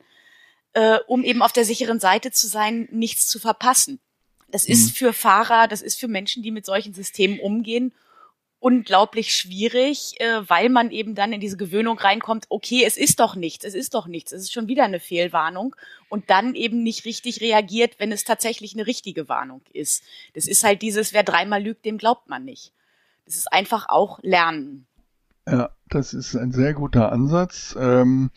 äh, 0.74 0.98
um 1.06 1.24
eben 1.24 1.42
auf 1.42 1.52
der 1.52 1.64
sicheren 1.64 2.00
Seite 2.00 2.30
zu 2.30 2.46
sein, 2.46 2.88
nichts 2.90 3.26
zu 3.26 3.38
verpassen. 3.38 4.00
Das 4.48 4.66
ist 4.66 4.86
mhm. 4.86 4.94
für 4.94 5.12
Fahrer, 5.12 5.66
das 5.66 5.82
ist 5.82 5.98
für 5.98 6.08
Menschen, 6.08 6.42
die 6.42 6.52
mit 6.52 6.66
solchen 6.66 6.94
Systemen 6.94 7.40
umgehen, 7.40 7.92
unglaublich 8.60 9.36
schwierig, 9.36 10.20
äh, 10.20 10.48
weil 10.48 10.68
man 10.68 10.90
eben 10.90 11.14
dann 11.14 11.32
in 11.32 11.40
diese 11.40 11.56
Gewöhnung 11.56 11.98
reinkommt, 11.98 12.46
okay, 12.48 12.84
es 12.84 12.96
ist 12.96 13.20
doch 13.20 13.34
nichts, 13.36 13.64
es 13.64 13.74
ist 13.74 13.94
doch 13.94 14.06
nichts, 14.06 14.32
es 14.32 14.42
ist 14.42 14.52
schon 14.52 14.68
wieder 14.68 14.84
eine 14.84 15.00
Fehlwarnung 15.00 15.74
und 16.08 16.30
dann 16.30 16.54
eben 16.54 16.82
nicht 16.82 17.04
richtig 17.04 17.40
reagiert, 17.40 17.96
wenn 17.98 18.12
es 18.12 18.24
tatsächlich 18.24 18.74
eine 18.74 18.86
richtige 18.86 19.28
Warnung 19.28 19.62
ist. 19.72 20.04
Das 20.34 20.46
ist 20.46 20.64
halt 20.64 20.80
dieses, 20.80 21.12
wer 21.12 21.24
dreimal 21.24 21.62
lügt, 21.62 21.84
dem 21.84 21.98
glaubt 21.98 22.28
man 22.28 22.44
nicht. 22.44 22.72
Das 23.26 23.36
ist 23.36 23.52
einfach 23.52 23.88
auch 23.88 24.18
Lernen. 24.22 24.86
Ja, 25.46 25.70
das 25.88 26.14
ist 26.14 26.36
ein 26.36 26.52
sehr 26.52 26.74
guter 26.74 27.12
Ansatz. 27.12 27.76
Ähm, 27.78 28.30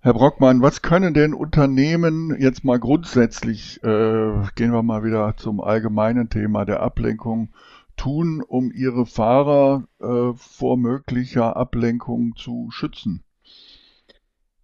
Herr 0.00 0.12
Brockmann, 0.12 0.60
was 0.60 0.82
können 0.82 1.14
denn 1.14 1.32
Unternehmen 1.32 2.36
jetzt 2.38 2.62
mal 2.62 2.78
grundsätzlich, 2.78 3.82
äh, 3.82 4.42
gehen 4.54 4.72
wir 4.72 4.82
mal 4.82 5.02
wieder 5.02 5.36
zum 5.38 5.62
allgemeinen 5.62 6.28
Thema 6.28 6.66
der 6.66 6.80
Ablenkung, 6.80 7.48
tun, 7.96 8.42
um 8.42 8.70
ihre 8.70 9.06
Fahrer 9.06 9.84
äh, 10.00 10.34
vor 10.36 10.76
möglicher 10.76 11.56
Ablenkung 11.56 12.36
zu 12.36 12.68
schützen? 12.70 13.23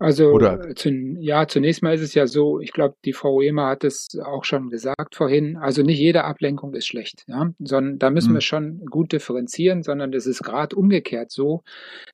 Also 0.00 0.30
Oder? 0.30 0.74
Zu, 0.74 0.88
ja, 1.20 1.46
zunächst 1.46 1.82
mal 1.82 1.94
ist 1.94 2.00
es 2.00 2.14
ja 2.14 2.26
so, 2.26 2.58
ich 2.58 2.72
glaube, 2.72 2.94
die 3.04 3.12
Frau 3.12 3.42
Emer 3.42 3.66
hat 3.66 3.84
es 3.84 4.08
auch 4.24 4.44
schon 4.44 4.70
gesagt 4.70 5.14
vorhin, 5.14 5.58
also 5.58 5.82
nicht 5.82 5.98
jede 5.98 6.24
Ablenkung 6.24 6.72
ist 6.72 6.86
schlecht, 6.86 7.24
ja, 7.28 7.50
sondern 7.58 7.98
da 7.98 8.08
müssen 8.08 8.28
hm. 8.28 8.36
wir 8.36 8.40
schon 8.40 8.86
gut 8.86 9.12
differenzieren, 9.12 9.82
sondern 9.82 10.14
es 10.14 10.26
ist 10.26 10.42
gerade 10.42 10.74
umgekehrt 10.74 11.30
so, 11.30 11.64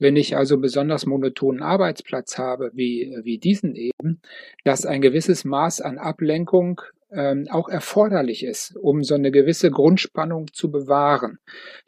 wenn 0.00 0.16
ich 0.16 0.36
also 0.36 0.58
besonders 0.58 1.06
monotonen 1.06 1.62
Arbeitsplatz 1.62 2.38
habe, 2.38 2.72
wie, 2.74 3.16
wie 3.22 3.38
diesen 3.38 3.76
eben, 3.76 4.20
dass 4.64 4.84
ein 4.84 5.00
gewisses 5.00 5.44
Maß 5.44 5.80
an 5.80 5.98
Ablenkung 5.98 6.80
ähm, 7.16 7.46
auch 7.50 7.68
erforderlich 7.68 8.44
ist, 8.44 8.76
um 8.76 9.02
so 9.02 9.14
eine 9.14 9.30
gewisse 9.30 9.70
Grundspannung 9.70 10.52
zu 10.52 10.70
bewahren. 10.70 11.38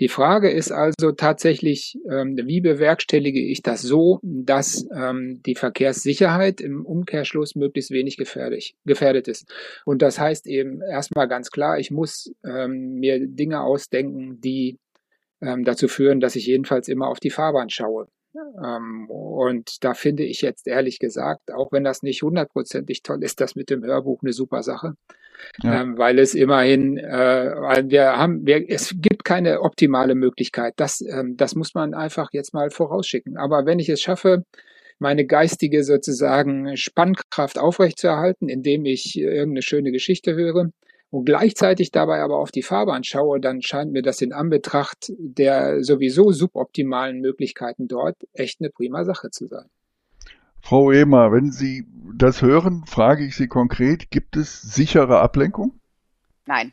Die 0.00 0.08
Frage 0.08 0.50
ist 0.50 0.72
also 0.72 1.12
tatsächlich, 1.12 1.98
ähm, 2.10 2.36
wie 2.36 2.60
bewerkstellige 2.60 3.40
ich 3.40 3.62
das 3.62 3.82
so, 3.82 4.20
dass 4.22 4.86
ähm, 4.92 5.42
die 5.44 5.54
Verkehrssicherheit 5.54 6.60
im 6.60 6.84
Umkehrschluss 6.84 7.54
möglichst 7.54 7.90
wenig 7.90 8.16
gefährlich, 8.16 8.74
gefährdet 8.84 9.28
ist. 9.28 9.52
Und 9.84 10.02
das 10.02 10.18
heißt 10.18 10.46
eben 10.46 10.80
erstmal 10.80 11.28
ganz 11.28 11.50
klar, 11.50 11.78
ich 11.78 11.90
muss 11.90 12.32
ähm, 12.44 12.94
mir 12.94 13.20
Dinge 13.20 13.60
ausdenken, 13.60 14.40
die 14.40 14.78
ähm, 15.40 15.64
dazu 15.64 15.88
führen, 15.88 16.20
dass 16.20 16.36
ich 16.36 16.46
jedenfalls 16.46 16.88
immer 16.88 17.08
auf 17.08 17.20
die 17.20 17.30
Fahrbahn 17.30 17.70
schaue. 17.70 18.08
Ähm, 18.62 19.08
und 19.10 19.84
da 19.84 19.94
finde 19.94 20.24
ich 20.24 20.42
jetzt 20.42 20.66
ehrlich 20.66 20.98
gesagt, 20.98 21.52
auch 21.52 21.72
wenn 21.72 21.84
das 21.84 22.02
nicht 22.02 22.22
hundertprozentig 22.22 23.02
toll 23.02 23.22
ist, 23.22 23.40
das 23.40 23.54
mit 23.54 23.70
dem 23.70 23.84
Hörbuch 23.84 24.22
eine 24.22 24.32
super 24.32 24.62
Sache. 24.62 24.94
Ja. 25.62 25.82
Ähm, 25.82 25.98
weil 25.98 26.18
es 26.18 26.34
immerhin, 26.34 26.98
äh, 26.98 27.54
weil 27.56 27.90
wir 27.90 28.16
haben, 28.16 28.44
wir, 28.46 28.68
es 28.68 28.94
gibt 28.96 29.24
keine 29.24 29.60
optimale 29.60 30.14
Möglichkeit. 30.14 30.74
Das, 30.76 31.00
ähm, 31.00 31.36
das 31.36 31.54
muss 31.54 31.74
man 31.74 31.94
einfach 31.94 32.30
jetzt 32.32 32.54
mal 32.54 32.70
vorausschicken. 32.70 33.36
Aber 33.36 33.64
wenn 33.64 33.78
ich 33.78 33.88
es 33.88 34.00
schaffe, 34.00 34.44
meine 34.98 35.26
geistige 35.26 35.84
sozusagen 35.84 36.76
Spannkraft 36.76 37.58
aufrechtzuerhalten, 37.58 38.48
indem 38.48 38.84
ich 38.84 39.16
irgendeine 39.16 39.62
schöne 39.62 39.92
Geschichte 39.92 40.34
höre, 40.34 40.70
und 41.10 41.24
gleichzeitig 41.24 41.90
dabei 41.90 42.20
aber 42.20 42.38
auf 42.38 42.50
die 42.50 42.62
Fahrbahn 42.62 43.04
schaue, 43.04 43.40
dann 43.40 43.62
scheint 43.62 43.92
mir 43.92 44.02
das 44.02 44.20
in 44.20 44.32
Anbetracht 44.32 45.12
der 45.18 45.82
sowieso 45.82 46.32
suboptimalen 46.32 47.20
Möglichkeiten 47.20 47.88
dort 47.88 48.16
echt 48.32 48.60
eine 48.60 48.70
prima 48.70 49.04
Sache 49.04 49.30
zu 49.30 49.46
sein. 49.46 49.66
Frau 50.60 50.90
Emer, 50.90 51.32
wenn 51.32 51.50
Sie 51.50 51.86
das 52.14 52.42
hören, 52.42 52.84
frage 52.86 53.24
ich 53.24 53.36
Sie 53.36 53.48
konkret, 53.48 54.10
gibt 54.10 54.36
es 54.36 54.60
sichere 54.60 55.20
Ablenkung? 55.20 55.80
Nein. 56.46 56.72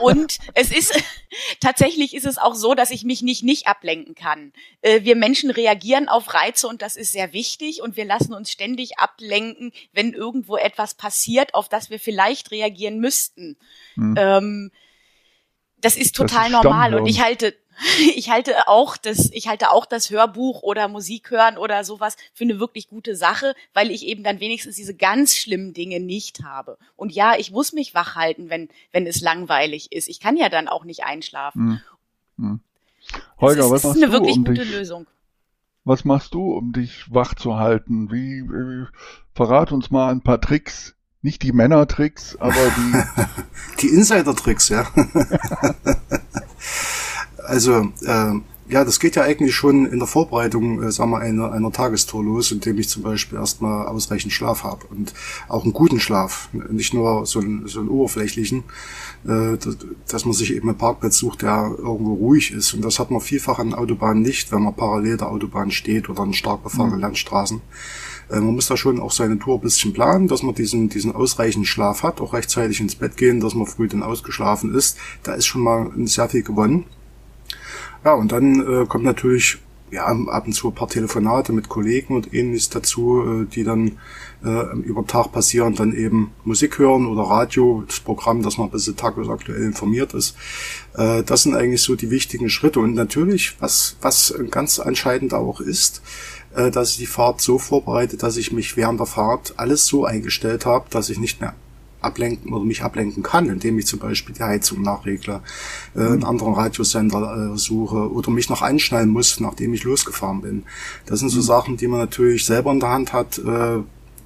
Und 0.00 0.38
es 0.54 0.70
ist 0.70 0.92
tatsächlich 1.60 2.14
ist 2.14 2.26
es 2.26 2.38
auch 2.38 2.54
so, 2.54 2.74
dass 2.74 2.90
ich 2.90 3.04
mich 3.04 3.22
nicht 3.22 3.42
nicht 3.42 3.66
ablenken 3.66 4.14
kann. 4.14 4.52
Äh, 4.80 5.02
wir 5.02 5.16
Menschen 5.16 5.50
reagieren 5.50 6.08
auf 6.08 6.34
Reize 6.34 6.68
und 6.68 6.82
das 6.82 6.96
ist 6.96 7.12
sehr 7.12 7.32
wichtig 7.32 7.82
und 7.82 7.96
wir 7.96 8.04
lassen 8.04 8.34
uns 8.34 8.50
ständig 8.50 8.98
ablenken, 8.98 9.72
wenn 9.92 10.12
irgendwo 10.12 10.56
etwas 10.56 10.94
passiert, 10.94 11.54
auf 11.54 11.68
das 11.68 11.90
wir 11.90 12.00
vielleicht 12.00 12.50
reagieren 12.50 12.98
müssten. 13.00 13.56
Hm. 13.94 14.14
Ähm, 14.16 14.72
das 15.78 15.96
ist 15.96 16.16
total 16.16 16.50
das 16.50 16.58
ist 16.58 16.64
normal 16.64 16.94
und 16.94 17.06
ich 17.06 17.20
halte 17.20 17.54
ich 18.16 18.30
halte 18.30 18.68
auch 18.68 18.96
das, 18.96 19.30
ich 19.32 19.48
halte 19.48 19.70
auch 19.70 19.86
das 19.86 20.10
Hörbuch 20.10 20.62
oder 20.62 20.88
Musik 20.88 21.30
hören 21.30 21.58
oder 21.58 21.84
sowas 21.84 22.16
für 22.32 22.44
eine 22.44 22.60
wirklich 22.60 22.88
gute 22.88 23.16
Sache, 23.16 23.54
weil 23.74 23.90
ich 23.90 24.06
eben 24.06 24.22
dann 24.22 24.40
wenigstens 24.40 24.76
diese 24.76 24.94
ganz 24.94 25.34
schlimmen 25.34 25.72
Dinge 25.72 26.00
nicht 26.00 26.42
habe. 26.42 26.78
Und 26.96 27.12
ja, 27.12 27.34
ich 27.36 27.50
muss 27.50 27.72
mich 27.72 27.94
wach 27.94 28.14
halten, 28.14 28.50
wenn, 28.50 28.68
wenn 28.92 29.06
es 29.06 29.20
langweilig 29.20 29.92
ist. 29.92 30.08
Ich 30.08 30.20
kann 30.20 30.36
ja 30.36 30.48
dann 30.48 30.68
auch 30.68 30.84
nicht 30.84 31.04
einschlafen. 31.04 31.82
Hm. 32.36 32.44
Hm. 32.44 32.60
Holger, 33.40 33.66
ist, 33.66 33.70
was 33.70 33.84
machst 33.84 33.96
eine 33.96 34.06
du, 34.06 34.12
wirklich 34.12 34.36
um 34.36 34.44
gute 34.44 34.62
dich, 34.62 34.70
Lösung. 34.70 35.06
Was 35.84 36.04
machst 36.04 36.34
du, 36.34 36.52
um 36.52 36.72
dich 36.72 37.12
wach 37.12 37.34
zu 37.34 37.56
halten? 37.56 38.10
Wie, 38.10 38.42
wie 38.42 38.86
verrat 39.34 39.72
uns 39.72 39.90
mal 39.90 40.10
ein 40.10 40.22
paar 40.22 40.40
Tricks. 40.40 40.94
Nicht 41.22 41.42
die 41.42 41.52
Männertricks, 41.52 42.36
aber 42.36 42.54
die. 42.54 43.82
die 43.82 43.88
Insider-Tricks, 43.88 44.68
ja. 44.68 44.86
Also, 47.46 47.92
äh, 48.04 48.32
ja, 48.68 48.84
das 48.84 48.98
geht 48.98 49.14
ja 49.14 49.22
eigentlich 49.22 49.54
schon 49.54 49.86
in 49.86 49.98
der 49.98 50.08
Vorbereitung, 50.08 50.82
äh, 50.82 50.90
sagen 50.90 51.12
wir, 51.12 51.18
einer, 51.18 51.52
einer 51.52 51.70
Tagestour 51.70 52.24
los, 52.24 52.50
indem 52.50 52.78
ich 52.78 52.88
zum 52.88 53.02
Beispiel 53.02 53.38
erstmal 53.38 53.86
ausreichend 53.86 54.32
Schlaf 54.32 54.64
habe 54.64 54.86
und 54.88 55.14
auch 55.48 55.62
einen 55.62 55.72
guten 55.72 56.00
Schlaf, 56.00 56.48
nicht 56.52 56.92
nur 56.92 57.26
so 57.26 57.38
einen, 57.38 57.68
so 57.68 57.78
einen 57.78 57.88
oberflächlichen, 57.88 58.64
äh, 59.24 59.56
dass, 59.56 59.76
dass 60.08 60.24
man 60.24 60.34
sich 60.34 60.52
eben 60.52 60.68
einen 60.68 60.78
Parkplatz 60.78 61.18
sucht, 61.18 61.42
der 61.42 61.74
irgendwo 61.78 62.14
ruhig 62.14 62.50
ist. 62.50 62.74
Und 62.74 62.84
das 62.84 62.98
hat 62.98 63.10
man 63.10 63.20
vielfach 63.20 63.60
an 63.60 63.72
Autobahnen 63.72 64.22
nicht, 64.22 64.50
wenn 64.50 64.62
man 64.62 64.74
parallel 64.74 65.16
der 65.16 65.30
Autobahn 65.30 65.70
steht 65.70 66.08
oder 66.08 66.22
an 66.22 66.32
stark 66.32 66.64
befahrenen 66.64 66.96
mhm. 66.96 67.02
Landstraßen. 67.02 67.60
Äh, 68.30 68.40
man 68.40 68.54
muss 68.54 68.66
da 68.66 68.76
schon 68.76 68.98
auch 68.98 69.12
seine 69.12 69.38
Tour 69.38 69.58
ein 69.58 69.60
bisschen 69.60 69.92
planen, 69.92 70.26
dass 70.26 70.42
man 70.42 70.56
diesen, 70.56 70.88
diesen 70.88 71.14
ausreichenden 71.14 71.66
Schlaf 71.66 72.02
hat, 72.02 72.20
auch 72.20 72.32
rechtzeitig 72.32 72.80
ins 72.80 72.96
Bett 72.96 73.16
gehen, 73.16 73.38
dass 73.38 73.54
man 73.54 73.66
früh 73.66 73.86
dann 73.86 74.02
ausgeschlafen 74.02 74.74
ist. 74.74 74.98
Da 75.22 75.34
ist 75.34 75.46
schon 75.46 75.62
mal 75.62 75.92
sehr 76.04 76.28
viel 76.28 76.42
gewonnen. 76.42 76.84
Ja, 78.06 78.14
und 78.14 78.30
dann 78.30 78.60
äh, 78.60 78.86
kommt 78.86 79.02
natürlich 79.02 79.58
ja, 79.90 80.06
ab 80.06 80.46
und 80.46 80.52
zu 80.52 80.68
ein 80.68 80.74
paar 80.76 80.86
Telefonate 80.86 81.52
mit 81.52 81.68
Kollegen 81.68 82.14
und 82.14 82.32
ähnliches 82.32 82.70
dazu, 82.70 83.20
äh, 83.20 83.46
die 83.46 83.64
dann 83.64 83.98
äh, 84.44 84.76
über 84.78 85.02
den 85.02 85.08
Tag 85.08 85.32
passieren, 85.32 85.74
dann 85.74 85.92
eben 85.92 86.30
Musik 86.44 86.78
hören 86.78 87.06
oder 87.06 87.22
Radio, 87.22 87.82
das 87.84 87.98
Programm, 87.98 88.44
dass 88.44 88.58
man 88.58 88.68
ein 88.68 88.70
bisschen 88.70 88.94
tagesaktuell 88.94 89.60
informiert 89.60 90.14
ist. 90.14 90.36
Äh, 90.94 91.24
das 91.24 91.42
sind 91.42 91.56
eigentlich 91.56 91.82
so 91.82 91.96
die 91.96 92.12
wichtigen 92.12 92.48
Schritte. 92.48 92.78
Und 92.78 92.94
natürlich, 92.94 93.60
was, 93.60 93.96
was 94.02 94.32
ganz 94.52 94.78
entscheidend 94.78 95.34
auch 95.34 95.60
ist, 95.60 96.00
äh, 96.54 96.70
dass 96.70 96.92
ich 96.92 96.98
die 96.98 97.06
Fahrt 97.06 97.40
so 97.40 97.58
vorbereite, 97.58 98.16
dass 98.16 98.36
ich 98.36 98.52
mich 98.52 98.76
während 98.76 99.00
der 99.00 99.08
Fahrt 99.08 99.54
alles 99.56 99.84
so 99.84 100.04
eingestellt 100.04 100.64
habe, 100.64 100.86
dass 100.90 101.10
ich 101.10 101.18
nicht 101.18 101.40
mehr 101.40 101.56
ablenken 102.06 102.52
oder 102.52 102.64
mich 102.64 102.82
ablenken 102.82 103.22
kann, 103.22 103.48
indem 103.48 103.78
ich 103.78 103.86
zum 103.86 103.98
Beispiel 103.98 104.34
die 104.34 104.42
Heizung 104.42 104.82
nachregle, 104.82 105.42
äh, 105.94 106.00
einen 106.00 106.24
anderen 106.24 106.54
Radiosender 106.54 107.52
äh, 107.54 107.58
suche 107.58 108.10
oder 108.10 108.30
mich 108.30 108.48
noch 108.48 108.62
einschnallen 108.62 109.10
muss, 109.10 109.40
nachdem 109.40 109.74
ich 109.74 109.84
losgefahren 109.84 110.40
bin. 110.40 110.62
Das 111.04 111.20
sind 111.20 111.28
so 111.28 111.38
mhm. 111.38 111.42
Sachen, 111.42 111.76
die 111.76 111.88
man 111.88 112.00
natürlich 112.00 112.46
selber 112.46 112.72
in 112.72 112.80
der 112.80 112.90
Hand 112.90 113.12
hat, 113.12 113.38
äh, 113.38 113.78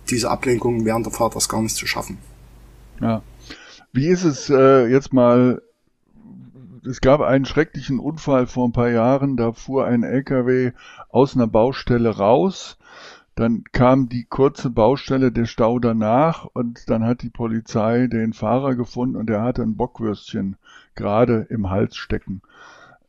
diese 0.08 0.30
Ablenkung 0.30 0.84
während 0.84 1.06
der 1.06 1.12
Fahrt 1.12 1.34
erst 1.34 1.48
gar 1.48 1.62
nicht 1.62 1.74
zu 1.74 1.86
schaffen. 1.86 2.18
Ja. 3.00 3.22
Wie 3.92 4.06
ist 4.06 4.24
es 4.24 4.50
äh, 4.50 4.86
jetzt 4.86 5.12
mal 5.12 5.62
es 6.86 7.00
gab 7.00 7.20
einen 7.20 7.44
schrecklichen 7.44 7.98
Unfall 7.98 8.46
vor 8.46 8.66
ein 8.66 8.72
paar 8.72 8.90
Jahren, 8.90 9.36
da 9.36 9.52
fuhr 9.52 9.86
ein 9.86 10.02
LKW 10.02 10.72
aus 11.10 11.34
einer 11.34 11.46
Baustelle 11.46 12.16
raus, 12.16 12.78
dann 13.40 13.64
kam 13.72 14.08
die 14.10 14.24
kurze 14.24 14.68
Baustelle, 14.68 15.32
der 15.32 15.46
Stau 15.46 15.78
danach 15.78 16.44
und 16.44 16.90
dann 16.90 17.04
hat 17.04 17.22
die 17.22 17.30
Polizei 17.30 18.06
den 18.06 18.34
Fahrer 18.34 18.74
gefunden 18.74 19.16
und 19.16 19.28
der 19.28 19.40
hatte 19.40 19.62
ein 19.62 19.76
Bockwürstchen 19.76 20.56
gerade 20.94 21.46
im 21.48 21.70
Hals 21.70 21.96
stecken. 21.96 22.42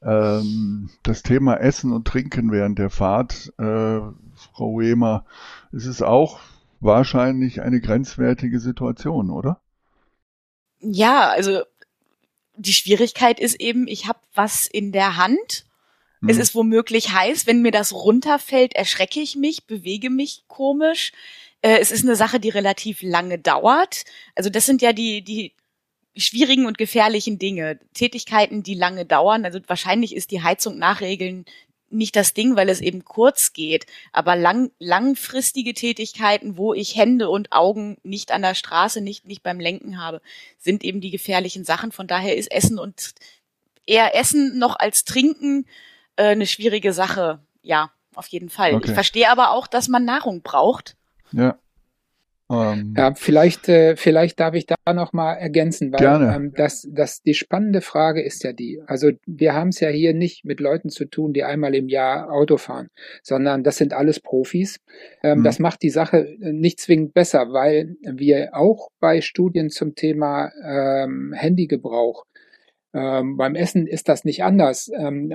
Ähm, 0.01 0.89
das 1.03 1.21
Thema 1.21 1.57
Essen 1.57 1.91
und 1.91 2.07
Trinken 2.07 2.51
während 2.51 2.79
der 2.79 2.89
Fahrt, 2.89 3.51
äh, 3.57 3.99
Frau 4.53 4.79
Wehmer, 4.79 5.25
es 5.73 5.85
ist 5.85 6.01
auch 6.01 6.39
wahrscheinlich 6.79 7.61
eine 7.61 7.81
grenzwertige 7.81 8.61
Situation, 8.61 9.29
oder? 9.29 9.59
Ja, 10.79 11.29
also 11.29 11.61
die 12.55 12.73
Schwierigkeit 12.73 13.39
ist 13.39 13.59
eben, 13.59 13.87
ich 13.87 14.07
habe 14.07 14.19
was 14.33 14.65
in 14.67 14.93
der 14.93 15.17
Hand. 15.17 15.65
Es 16.27 16.37
ist 16.37 16.53
womöglich 16.53 17.11
heiß. 17.11 17.47
Wenn 17.47 17.61
mir 17.61 17.71
das 17.71 17.93
runterfällt, 17.93 18.75
erschrecke 18.75 19.19
ich 19.19 19.35
mich, 19.35 19.65
bewege 19.65 20.09
mich 20.09 20.43
komisch. 20.47 21.11
Äh, 21.61 21.79
es 21.79 21.91
ist 21.91 22.03
eine 22.03 22.15
Sache, 22.15 22.39
die 22.39 22.49
relativ 22.49 23.01
lange 23.01 23.39
dauert. 23.39 24.03
Also 24.35 24.49
das 24.49 24.65
sind 24.65 24.81
ja 24.81 24.93
die, 24.93 25.23
die 25.23 25.53
schwierigen 26.15 26.65
und 26.65 26.77
gefährlichen 26.77 27.39
Dinge. 27.39 27.79
Tätigkeiten, 27.93 28.61
die 28.61 28.75
lange 28.75 29.05
dauern. 29.05 29.45
Also 29.45 29.59
wahrscheinlich 29.67 30.15
ist 30.15 30.31
die 30.31 30.43
Heizung 30.43 30.77
nachregeln 30.77 31.45
nicht 31.91 32.15
das 32.15 32.33
Ding, 32.33 32.55
weil 32.55 32.69
es 32.69 32.81
eben 32.81 33.03
kurz 33.03 33.53
geht, 33.53 33.85
aber 34.11 34.35
lang, 34.35 34.71
langfristige 34.79 35.73
Tätigkeiten, 35.73 36.57
wo 36.57 36.73
ich 36.73 36.95
Hände 36.95 37.29
und 37.29 37.51
Augen 37.51 37.97
nicht 38.03 38.31
an 38.31 38.41
der 38.41 38.55
Straße, 38.55 39.01
nicht, 39.01 39.25
nicht 39.25 39.43
beim 39.43 39.59
Lenken 39.59 40.01
habe, 40.01 40.21
sind 40.57 40.83
eben 40.83 41.01
die 41.01 41.11
gefährlichen 41.11 41.65
Sachen. 41.65 41.91
Von 41.91 42.07
daher 42.07 42.35
ist 42.35 42.51
Essen 42.51 42.79
und 42.79 43.13
eher 43.85 44.15
Essen 44.15 44.57
noch 44.57 44.77
als 44.79 45.03
Trinken 45.03 45.65
äh, 46.21 46.31
eine 46.31 46.45
schwierige 46.45 46.93
Sache. 46.93 47.39
Ja, 47.61 47.91
auf 48.15 48.27
jeden 48.27 48.49
Fall. 48.49 48.75
Okay. 48.75 48.87
Ich 48.87 48.93
verstehe 48.93 49.29
aber 49.29 49.51
auch, 49.51 49.67
dass 49.67 49.87
man 49.87 50.05
Nahrung 50.05 50.41
braucht. 50.41 50.95
Ja. 51.31 51.57
Ähm, 52.51 52.93
ja, 52.97 53.13
vielleicht, 53.15 53.69
äh, 53.69 53.95
vielleicht 53.95 54.39
darf 54.41 54.55
ich 54.55 54.65
da 54.65 54.75
noch 54.93 55.13
mal 55.13 55.33
ergänzen, 55.35 55.93
weil 55.93 55.99
gerne. 55.99 56.35
Ähm, 56.35 56.53
das, 56.53 56.85
das, 56.91 57.21
die 57.21 57.33
spannende 57.33 57.79
Frage 57.79 58.21
ist 58.21 58.43
ja 58.43 58.51
die. 58.51 58.81
Also 58.85 59.11
wir 59.25 59.53
haben 59.53 59.69
es 59.69 59.79
ja 59.79 59.87
hier 59.87 60.13
nicht 60.13 60.43
mit 60.43 60.59
Leuten 60.59 60.89
zu 60.89 61.05
tun, 61.05 61.31
die 61.31 61.45
einmal 61.45 61.73
im 61.75 61.87
Jahr 61.87 62.29
Auto 62.29 62.57
fahren, 62.57 62.89
sondern 63.23 63.63
das 63.63 63.77
sind 63.77 63.93
alles 63.93 64.19
Profis. 64.19 64.81
Ähm, 65.23 65.37
hm. 65.37 65.43
Das 65.43 65.59
macht 65.59 65.81
die 65.81 65.89
Sache 65.89 66.27
äh, 66.27 66.51
nicht 66.51 66.81
zwingend 66.81 67.13
besser, 67.13 67.53
weil 67.53 67.95
wir 68.01 68.49
auch 68.53 68.89
bei 68.99 69.21
Studien 69.21 69.69
zum 69.69 69.95
Thema 69.95 70.51
ähm, 70.61 71.33
Handygebrauch 71.33 72.25
ähm, 72.93 73.37
beim 73.37 73.55
Essen 73.55 73.87
ist 73.87 74.09
das 74.09 74.25
nicht 74.25 74.43
anders. 74.43 74.91
Ähm, 74.97 75.31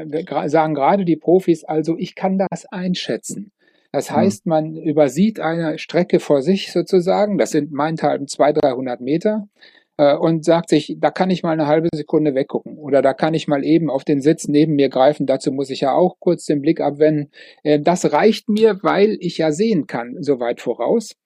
sagen 0.46 0.74
gerade 0.74 1.04
die 1.04 1.16
Profis, 1.16 1.64
also 1.64 1.96
ich 1.98 2.14
kann 2.14 2.38
das 2.38 2.66
einschätzen. 2.66 3.52
Das 3.92 4.10
hm. 4.10 4.16
heißt, 4.16 4.46
man 4.46 4.76
übersieht 4.76 5.40
eine 5.40 5.78
Strecke 5.78 6.20
vor 6.20 6.42
sich 6.42 6.72
sozusagen, 6.72 7.38
das 7.38 7.50
sind 7.50 7.72
meinethalben 7.72 8.28
200, 8.28 8.64
300 8.64 9.00
Meter, 9.00 9.48
äh, 9.96 10.14
und 10.14 10.44
sagt 10.44 10.68
sich, 10.68 10.96
da 10.98 11.10
kann 11.10 11.30
ich 11.30 11.42
mal 11.42 11.52
eine 11.52 11.66
halbe 11.66 11.88
Sekunde 11.94 12.34
weggucken 12.34 12.78
oder 12.78 13.02
da 13.02 13.14
kann 13.14 13.34
ich 13.34 13.48
mal 13.48 13.64
eben 13.64 13.90
auf 13.90 14.04
den 14.04 14.20
Sitz 14.20 14.48
neben 14.48 14.74
mir 14.74 14.88
greifen, 14.88 15.26
dazu 15.26 15.52
muss 15.52 15.70
ich 15.70 15.80
ja 15.80 15.92
auch 15.92 16.16
kurz 16.20 16.44
den 16.44 16.60
Blick 16.60 16.80
abwenden. 16.80 17.30
Äh, 17.62 17.80
das 17.80 18.12
reicht 18.12 18.48
mir, 18.48 18.78
weil 18.82 19.16
ich 19.20 19.38
ja 19.38 19.52
sehen 19.52 19.86
kann, 19.86 20.16
so 20.20 20.40
weit 20.40 20.60
voraus. 20.60 21.16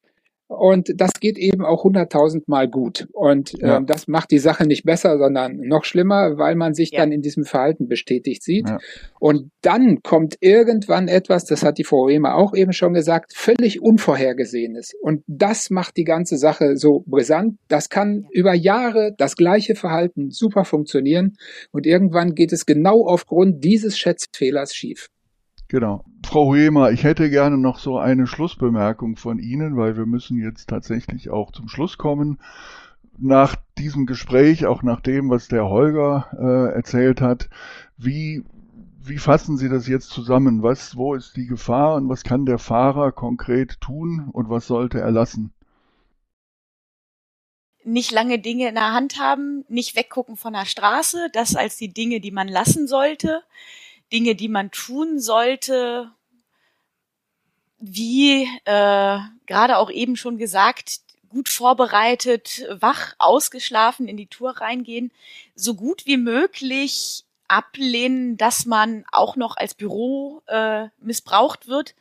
Und 0.50 0.90
das 0.96 1.12
geht 1.20 1.38
eben 1.38 1.64
auch 1.64 1.84
hunderttausend 1.84 2.48
Mal 2.48 2.68
gut. 2.68 3.06
Und 3.12 3.52
ja. 3.60 3.76
ähm, 3.76 3.86
das 3.86 4.08
macht 4.08 4.32
die 4.32 4.40
Sache 4.40 4.66
nicht 4.66 4.84
besser, 4.84 5.16
sondern 5.16 5.58
noch 5.58 5.84
schlimmer, 5.84 6.38
weil 6.38 6.56
man 6.56 6.74
sich 6.74 6.90
ja. 6.90 6.98
dann 6.98 7.12
in 7.12 7.22
diesem 7.22 7.44
Verhalten 7.44 7.86
bestätigt 7.86 8.42
sieht. 8.42 8.68
Ja. 8.68 8.78
Und 9.20 9.52
dann 9.62 10.02
kommt 10.02 10.38
irgendwann 10.40 11.06
etwas, 11.06 11.44
das 11.44 11.62
hat 11.62 11.78
die 11.78 11.84
Frau 11.84 12.06
Rehmer 12.06 12.34
auch 12.34 12.52
eben 12.52 12.72
schon 12.72 12.94
gesagt, 12.94 13.32
völlig 13.32 13.80
Unvorhergesehenes. 13.80 14.94
Und 15.00 15.22
das 15.28 15.70
macht 15.70 15.96
die 15.96 16.04
ganze 16.04 16.36
Sache 16.36 16.76
so 16.76 17.04
brisant. 17.06 17.54
Das 17.68 17.88
kann 17.88 18.26
über 18.32 18.52
Jahre 18.52 19.14
das 19.16 19.36
gleiche 19.36 19.76
Verhalten 19.76 20.30
super 20.30 20.64
funktionieren. 20.64 21.36
Und 21.70 21.86
irgendwann 21.86 22.34
geht 22.34 22.52
es 22.52 22.66
genau 22.66 23.06
aufgrund 23.06 23.62
dieses 23.62 23.96
Schätzfehlers 23.96 24.74
schief. 24.74 25.10
Genau. 25.70 26.02
Frau 26.26 26.46
Huemer, 26.46 26.90
ich 26.90 27.04
hätte 27.04 27.30
gerne 27.30 27.56
noch 27.56 27.78
so 27.78 27.96
eine 27.96 28.26
Schlussbemerkung 28.26 29.14
von 29.14 29.38
Ihnen, 29.38 29.76
weil 29.76 29.96
wir 29.96 30.04
müssen 30.04 30.36
jetzt 30.36 30.68
tatsächlich 30.68 31.30
auch 31.30 31.52
zum 31.52 31.68
Schluss 31.68 31.96
kommen. 31.96 32.40
Nach 33.18 33.54
diesem 33.78 34.04
Gespräch, 34.04 34.66
auch 34.66 34.82
nach 34.82 35.00
dem, 35.00 35.30
was 35.30 35.46
der 35.46 35.68
Holger 35.68 36.26
äh, 36.36 36.74
erzählt 36.74 37.20
hat, 37.20 37.48
wie, 37.96 38.42
wie 39.00 39.18
fassen 39.18 39.58
Sie 39.58 39.68
das 39.68 39.86
jetzt 39.86 40.10
zusammen? 40.10 40.64
Was, 40.64 40.96
wo 40.96 41.14
ist 41.14 41.36
die 41.36 41.46
Gefahr 41.46 41.94
und 41.94 42.08
was 42.08 42.24
kann 42.24 42.46
der 42.46 42.58
Fahrer 42.58 43.12
konkret 43.12 43.80
tun 43.80 44.28
und 44.32 44.50
was 44.50 44.66
sollte 44.66 44.98
er 45.00 45.12
lassen? 45.12 45.52
nicht 47.82 48.12
lange 48.12 48.38
Dinge 48.38 48.68
in 48.68 48.74
der 48.74 48.92
Hand 48.92 49.18
haben, 49.18 49.64
nicht 49.68 49.96
weggucken 49.96 50.36
von 50.36 50.52
der 50.52 50.66
Straße, 50.66 51.28
das 51.32 51.56
als 51.56 51.78
die 51.78 51.92
Dinge, 51.92 52.20
die 52.20 52.30
man 52.30 52.46
lassen 52.46 52.86
sollte, 52.86 53.42
Dinge, 54.12 54.34
die 54.34 54.48
man 54.48 54.70
tun 54.70 55.20
sollte, 55.20 56.10
wie 57.78 58.42
äh, 58.64 59.18
gerade 59.46 59.78
auch 59.78 59.90
eben 59.90 60.16
schon 60.16 60.38
gesagt, 60.38 61.00
gut 61.28 61.48
vorbereitet, 61.48 62.66
wach, 62.70 63.14
ausgeschlafen 63.18 64.08
in 64.08 64.16
die 64.16 64.26
Tour 64.26 64.60
reingehen, 64.60 65.10
so 65.54 65.74
gut 65.74 66.06
wie 66.06 66.16
möglich 66.16 67.24
ablehnen, 67.48 68.36
dass 68.36 68.66
man 68.66 69.04
auch 69.10 69.36
noch 69.36 69.56
als 69.56 69.74
Büro 69.74 70.42
äh, 70.46 70.88
missbraucht 71.00 71.68
wird. 71.68 71.94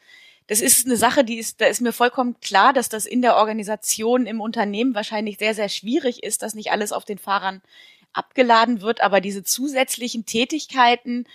Das 0.47 0.61
ist 0.61 0.85
eine 0.85 0.97
Sache, 0.97 1.23
die 1.23 1.37
ist, 1.37 1.61
da 1.61 1.67
ist 1.67 1.79
mir 1.79 1.93
vollkommen 1.93 2.39
klar, 2.41 2.73
dass 2.73 2.89
das 2.89 3.05
in 3.05 3.21
der 3.21 3.35
Organisation, 3.35 4.25
im 4.25 4.41
Unternehmen 4.41 4.95
wahrscheinlich 4.95 5.37
sehr, 5.37 5.53
sehr 5.53 5.69
schwierig 5.69 6.23
ist, 6.23 6.41
dass 6.41 6.55
nicht 6.55 6.71
alles 6.71 6.91
auf 6.91 7.05
den 7.05 7.19
Fahrern 7.19 7.61
abgeladen 8.13 8.81
wird, 8.81 9.01
aber 9.01 9.21
diese 9.21 9.43
zusätzlichen 9.43 10.25
Tätigkeiten, 10.25 11.25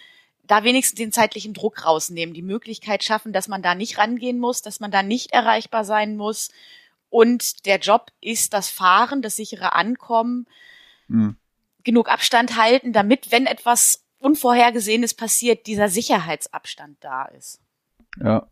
da 0.46 0.64
wenigstens 0.64 0.98
den 0.98 1.12
zeitlichen 1.12 1.54
Druck 1.54 1.84
rausnehmen, 1.84 2.34
die 2.34 2.42
Möglichkeit 2.42 3.02
schaffen, 3.02 3.32
dass 3.32 3.48
man 3.48 3.62
da 3.62 3.74
nicht 3.74 3.98
rangehen 3.98 4.38
muss, 4.38 4.62
dass 4.62 4.80
man 4.80 4.90
da 4.90 5.02
nicht 5.02 5.32
erreichbar 5.32 5.84
sein 5.84 6.16
muss. 6.16 6.50
Und 7.10 7.66
der 7.66 7.78
Job 7.78 8.10
ist 8.20 8.52
das 8.52 8.68
Fahren, 8.68 9.22
das 9.22 9.36
sichere 9.36 9.74
Ankommen, 9.74 10.46
mhm. 11.08 11.36
genug 11.82 12.08
Abstand 12.08 12.56
halten, 12.56 12.92
damit, 12.92 13.30
wenn 13.30 13.46
etwas 13.46 14.04
Unvorhergesehenes 14.18 15.14
passiert, 15.14 15.66
dieser 15.66 15.88
Sicherheitsabstand 15.88 16.96
da 17.00 17.26
ist. 17.26 17.60
Ja. 18.20 18.46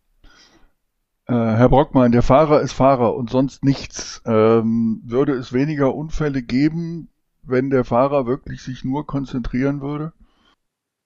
Äh, 1.25 1.33
Herr 1.33 1.69
Brockmann, 1.69 2.11
der 2.11 2.21
Fahrer 2.21 2.61
ist 2.61 2.73
Fahrer 2.73 3.15
und 3.15 3.29
sonst 3.29 3.63
nichts. 3.63 4.21
Ähm, 4.25 5.01
würde 5.05 5.33
es 5.33 5.53
weniger 5.53 5.95
Unfälle 5.95 6.41
geben, 6.43 7.09
wenn 7.43 7.69
der 7.69 7.85
Fahrer 7.85 8.25
wirklich 8.25 8.61
sich 8.61 8.83
nur 8.83 9.05
konzentrieren 9.05 9.81
würde? 9.81 10.13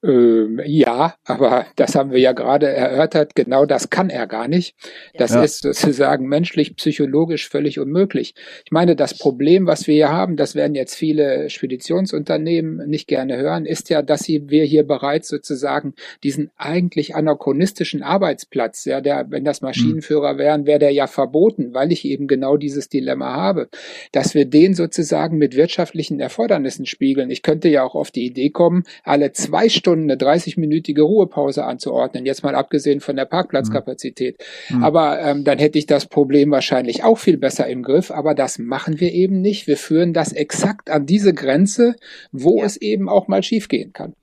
Ähm, 0.08 0.62
ja, 0.66 1.16
aber 1.26 1.66
das 1.76 1.96
haben 1.96 2.12
wir 2.12 2.20
ja 2.20 2.32
gerade 2.32 2.68
erörtert, 2.68 3.36
genau 3.36 3.66
das 3.66 3.90
kann 3.90 4.10
er 4.10 4.26
gar 4.26 4.48
nicht. 4.48 4.74
Das 5.18 5.34
ja. 5.34 5.44
ist 5.44 5.64
sozusagen 5.64 6.28
menschlich, 6.28 6.78
psychologisch 6.78 7.50
völlig 7.50 7.78
unmöglich. 7.78 8.34
Ich 8.64 8.72
meine, 8.72 8.96
das 8.96 9.18
Problem, 9.18 9.68
was 9.68 9.86
wir 9.86 9.96
hier 9.96 10.10
haben, 10.10 10.38
das 10.38 10.56
werden 10.56 10.76
jetzt 10.76 10.96
viele 10.96 11.50
Speditionsunternehmen 11.50 12.88
nicht 12.88 13.08
gerne 13.10 13.36
hören, 13.36 13.66
ist 13.66 13.90
ja, 13.90 14.02
dass 14.02 14.22
sie, 14.22 14.50
wir 14.50 14.64
hier 14.64 14.88
bereits 14.88 15.28
sozusagen 15.28 15.94
diesen 16.24 16.52
eigentlich 16.56 17.14
anachronistischen 17.16 18.02
Arbeitsplatz, 18.02 18.86
ja, 18.86 19.02
der, 19.02 19.26
wenn 19.30 19.44
das 19.44 19.62
Maschinenführer 19.62 20.38
wären, 20.38 20.66
wäre 20.66 20.80
der 20.80 20.92
ja 20.92 21.08
verboten, 21.08 21.74
weil 21.74 21.92
ich 21.92 22.06
eben 22.06 22.28
genau 22.28 22.56
dieses 22.56 22.88
Dilemma 22.88 23.34
habe, 23.34 23.68
dass 24.14 24.36
wir 24.36 24.46
den 24.46 24.74
sozusagen 24.74 25.38
mit 25.38 25.58
wirtschaftlichen 25.58 26.22
Erfordernissen 26.22 26.86
spiegeln. 26.86 27.30
Ich 27.30 27.42
könnte 27.42 27.68
ja 27.68 27.84
auch 27.84 27.96
auf 27.96 28.12
die 28.12 28.26
Idee 28.26 28.52
kommen, 28.52 28.86
alle 29.04 29.34
zwei 29.34 29.68
Stunden 29.68 29.97
Stunden 29.98 30.12
eine 30.12 30.20
30-minütige 30.20 31.02
Ruhepause 31.02 31.66
anzuordnen, 31.66 32.26
jetzt 32.26 32.44
mal 32.44 32.56
abgesehen 32.56 33.00
von 33.00 33.16
der 33.16 33.26
Parkplatzkapazität. 33.26 34.44
Mhm. 34.70 34.84
Aber 34.84 35.20
ähm, 35.20 35.44
dann 35.44 35.58
hätte 35.58 35.80
ich 35.80 35.86
das 35.86 36.06
Problem 36.06 36.52
wahrscheinlich 36.52 37.04
auch 37.04 37.18
viel 37.18 37.38
besser 37.38 37.68
im 37.68 37.84
Griff, 37.84 38.12
aber 38.12 38.36
das 38.36 38.60
machen 38.60 39.00
wir 39.00 39.12
eben 39.14 39.42
nicht. 39.42 39.68
Wir 39.68 39.78
führen 39.78 40.14
das 40.14 40.34
exakt 40.34 40.90
an 40.90 41.06
diese 41.06 41.34
Grenze, 41.34 41.96
wo 42.32 42.60
ja. 42.60 42.66
es 42.66 42.78
eben 42.78 43.10
auch 43.10 43.28
mal 43.28 43.44
schiefgehen 43.44 43.94
kann. 43.94 44.14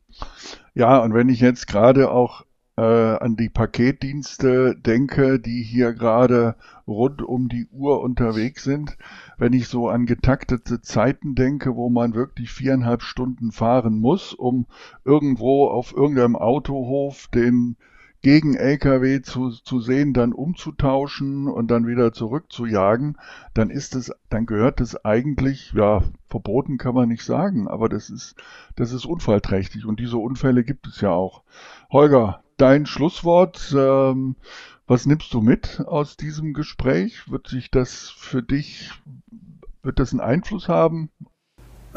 Ja, 0.74 0.98
und 1.02 1.14
wenn 1.14 1.28
ich 1.28 1.40
jetzt 1.40 1.66
gerade 1.66 2.10
auch 2.10 2.44
äh, 2.76 2.82
an 2.82 3.36
die 3.36 3.48
Paketdienste 3.48 4.74
denke, 4.74 5.38
die 5.38 5.62
hier 5.62 5.92
gerade 5.92 6.56
rund 6.86 7.22
um 7.22 7.48
die 7.48 7.66
Uhr 7.70 8.00
unterwegs 8.00 8.64
sind. 8.64 8.96
Wenn 9.38 9.52
ich 9.52 9.68
so 9.68 9.88
an 9.88 10.06
getaktete 10.06 10.80
Zeiten 10.80 11.34
denke, 11.34 11.76
wo 11.76 11.88
man 11.88 12.14
wirklich 12.14 12.52
viereinhalb 12.52 13.02
Stunden 13.02 13.52
fahren 13.52 14.00
muss, 14.00 14.34
um 14.34 14.66
irgendwo 15.04 15.68
auf 15.68 15.94
irgendeinem 15.94 16.36
Autohof 16.36 17.28
den 17.28 17.76
gegen 18.24 18.54
LKW 18.54 19.20
zu, 19.20 19.50
zu 19.50 19.80
sehen, 19.80 20.14
dann 20.14 20.32
umzutauschen 20.32 21.46
und 21.46 21.70
dann 21.70 21.86
wieder 21.86 22.14
zurückzujagen, 22.14 23.18
dann 23.52 23.68
ist 23.68 23.94
es, 23.94 24.10
dann 24.30 24.46
gehört 24.46 24.80
es 24.80 25.04
eigentlich, 25.04 25.74
ja, 25.74 26.02
verboten 26.30 26.78
kann 26.78 26.94
man 26.94 27.10
nicht 27.10 27.22
sagen, 27.22 27.68
aber 27.68 27.90
das 27.90 28.08
ist, 28.08 28.34
das 28.76 28.92
ist 28.92 29.04
unfallträchtig 29.04 29.84
und 29.84 30.00
diese 30.00 30.16
Unfälle 30.16 30.64
gibt 30.64 30.86
es 30.86 31.02
ja 31.02 31.10
auch. 31.10 31.42
Holger, 31.90 32.42
dein 32.56 32.86
Schlusswort. 32.86 33.74
Ähm, 33.76 34.36
was 34.86 35.06
nimmst 35.06 35.32
du 35.32 35.40
mit 35.40 35.82
aus 35.86 36.16
diesem 36.16 36.52
Gespräch? 36.52 37.30
Wird 37.30 37.48
sich 37.48 37.70
das 37.70 38.10
für 38.10 38.42
dich, 38.42 38.90
wird 39.82 39.98
das 39.98 40.12
einen 40.12 40.20
Einfluss 40.20 40.68
haben 40.68 41.10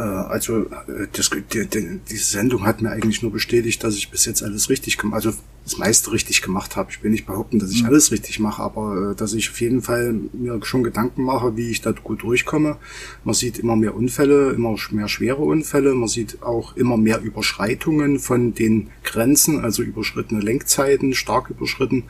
also 0.01 0.61
äh, 0.61 1.07
das, 1.11 1.29
die, 1.29 1.67
die, 1.67 1.99
diese 2.07 2.25
Sendung 2.25 2.65
hat 2.65 2.81
mir 2.81 2.91
eigentlich 2.91 3.23
nur 3.23 3.31
bestätigt, 3.31 3.83
dass 3.83 3.95
ich 3.95 4.11
bis 4.11 4.25
jetzt 4.25 4.43
alles 4.43 4.69
richtig 4.69 4.97
gemacht, 4.97 5.15
also 5.15 5.33
das 5.63 5.77
meiste 5.77 6.11
richtig 6.11 6.41
gemacht 6.41 6.75
habe. 6.75 6.91
Ich 6.91 7.03
will 7.03 7.11
nicht 7.11 7.25
behaupten, 7.25 7.59
dass 7.59 7.71
ich 7.71 7.81
mhm. 7.81 7.89
alles 7.89 8.11
richtig 8.11 8.39
mache, 8.39 8.61
aber 8.61 9.11
äh, 9.11 9.15
dass 9.15 9.33
ich 9.33 9.49
auf 9.49 9.59
jeden 9.59 9.81
Fall 9.81 10.13
mir 10.33 10.59
schon 10.63 10.83
Gedanken 10.83 11.23
mache, 11.23 11.57
wie 11.57 11.71
ich 11.71 11.81
da 11.81 11.91
gut 11.91 12.21
durchkomme. 12.21 12.77
Man 13.23 13.33
sieht 13.33 13.57
immer 13.57 13.75
mehr 13.75 13.95
Unfälle, 13.95 14.51
immer 14.51 14.75
mehr 14.91 15.07
schwere 15.07 15.41
Unfälle. 15.41 15.95
Man 15.95 16.07
sieht 16.07 16.43
auch 16.43 16.75
immer 16.75 16.97
mehr 16.97 17.21
Überschreitungen 17.21 18.19
von 18.19 18.53
den 18.53 18.91
Grenzen, 19.03 19.59
also 19.63 19.81
überschrittene 19.81 20.41
Lenkzeiten, 20.41 21.13
stark 21.15 21.49
überschritten, 21.49 22.03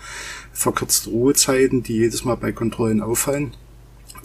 verkürzte 0.52 1.10
Ruhezeiten, 1.10 1.84
die 1.84 1.94
jedes 1.94 2.26
Mal 2.26 2.36
bei 2.36 2.52
Kontrollen 2.52 3.02
auffallen. 3.02 3.54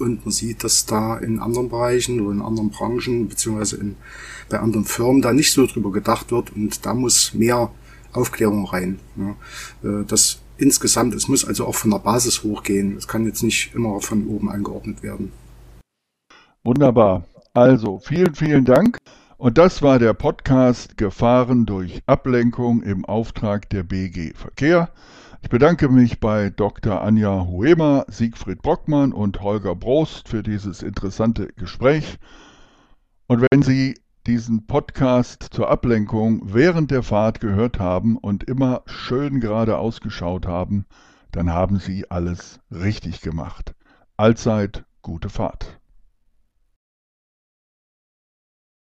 Und 0.00 0.24
man 0.24 0.32
sieht, 0.32 0.64
dass 0.64 0.86
da 0.86 1.16
in 1.18 1.38
anderen 1.38 1.68
Bereichen 1.68 2.20
oder 2.20 2.32
in 2.32 2.42
anderen 2.42 2.70
Branchen 2.70 3.28
beziehungsweise 3.28 3.76
in, 3.76 3.96
bei 4.48 4.58
anderen 4.58 4.84
Firmen 4.84 5.22
da 5.22 5.32
nicht 5.32 5.52
so 5.52 5.66
drüber 5.66 5.92
gedacht 5.92 6.30
wird 6.30 6.54
und 6.54 6.84
da 6.84 6.94
muss 6.94 7.34
mehr 7.34 7.70
Aufklärung 8.12 8.66
rein. 8.66 8.98
Ja. 9.16 9.90
Äh, 10.00 10.04
das 10.04 10.40
insgesamt, 10.58 11.14
es 11.14 11.28
muss 11.28 11.44
also 11.44 11.66
auch 11.66 11.74
von 11.74 11.90
der 11.90 11.98
Basis 11.98 12.42
hochgehen. 12.42 12.96
Es 12.96 13.08
kann 13.08 13.26
jetzt 13.26 13.42
nicht 13.42 13.74
immer 13.74 14.00
von 14.00 14.26
oben 14.26 14.50
angeordnet 14.50 15.02
werden. 15.02 15.32
Wunderbar. 16.64 17.24
Also 17.54 17.98
vielen, 17.98 18.34
vielen 18.34 18.64
Dank. 18.64 18.98
Und 19.36 19.58
das 19.58 19.82
war 19.82 19.98
der 19.98 20.14
Podcast 20.14 20.96
Gefahren 20.96 21.66
durch 21.66 22.00
Ablenkung 22.06 22.82
im 22.82 23.04
Auftrag 23.04 23.68
der 23.70 23.82
BG 23.82 24.34
Verkehr. 24.34 24.90
Ich 25.42 25.48
bedanke 25.48 25.88
mich 25.88 26.20
bei 26.20 26.50
Dr. 26.50 27.02
Anja 27.02 27.46
Huema, 27.46 28.04
Siegfried 28.06 28.62
Brockmann 28.62 29.12
und 29.12 29.42
Holger 29.42 29.74
Brost 29.74 30.28
für 30.28 30.42
dieses 30.44 30.82
interessante 30.82 31.48
Gespräch. 31.48 32.18
Und 33.26 33.44
wenn 33.50 33.60
Sie 33.60 34.00
diesen 34.26 34.66
Podcast 34.66 35.48
zur 35.50 35.68
Ablenkung 35.68 36.54
während 36.54 36.92
der 36.92 37.02
Fahrt 37.02 37.40
gehört 37.40 37.80
haben 37.80 38.16
und 38.16 38.44
immer 38.44 38.82
schön 38.86 39.40
geradeaus 39.40 40.00
geschaut 40.00 40.46
haben, 40.46 40.86
dann 41.32 41.50
haben 41.50 41.80
Sie 41.80 42.08
alles 42.08 42.60
richtig 42.70 43.20
gemacht. 43.20 43.74
Allzeit 44.16 44.84
gute 45.02 45.28
Fahrt. 45.28 45.81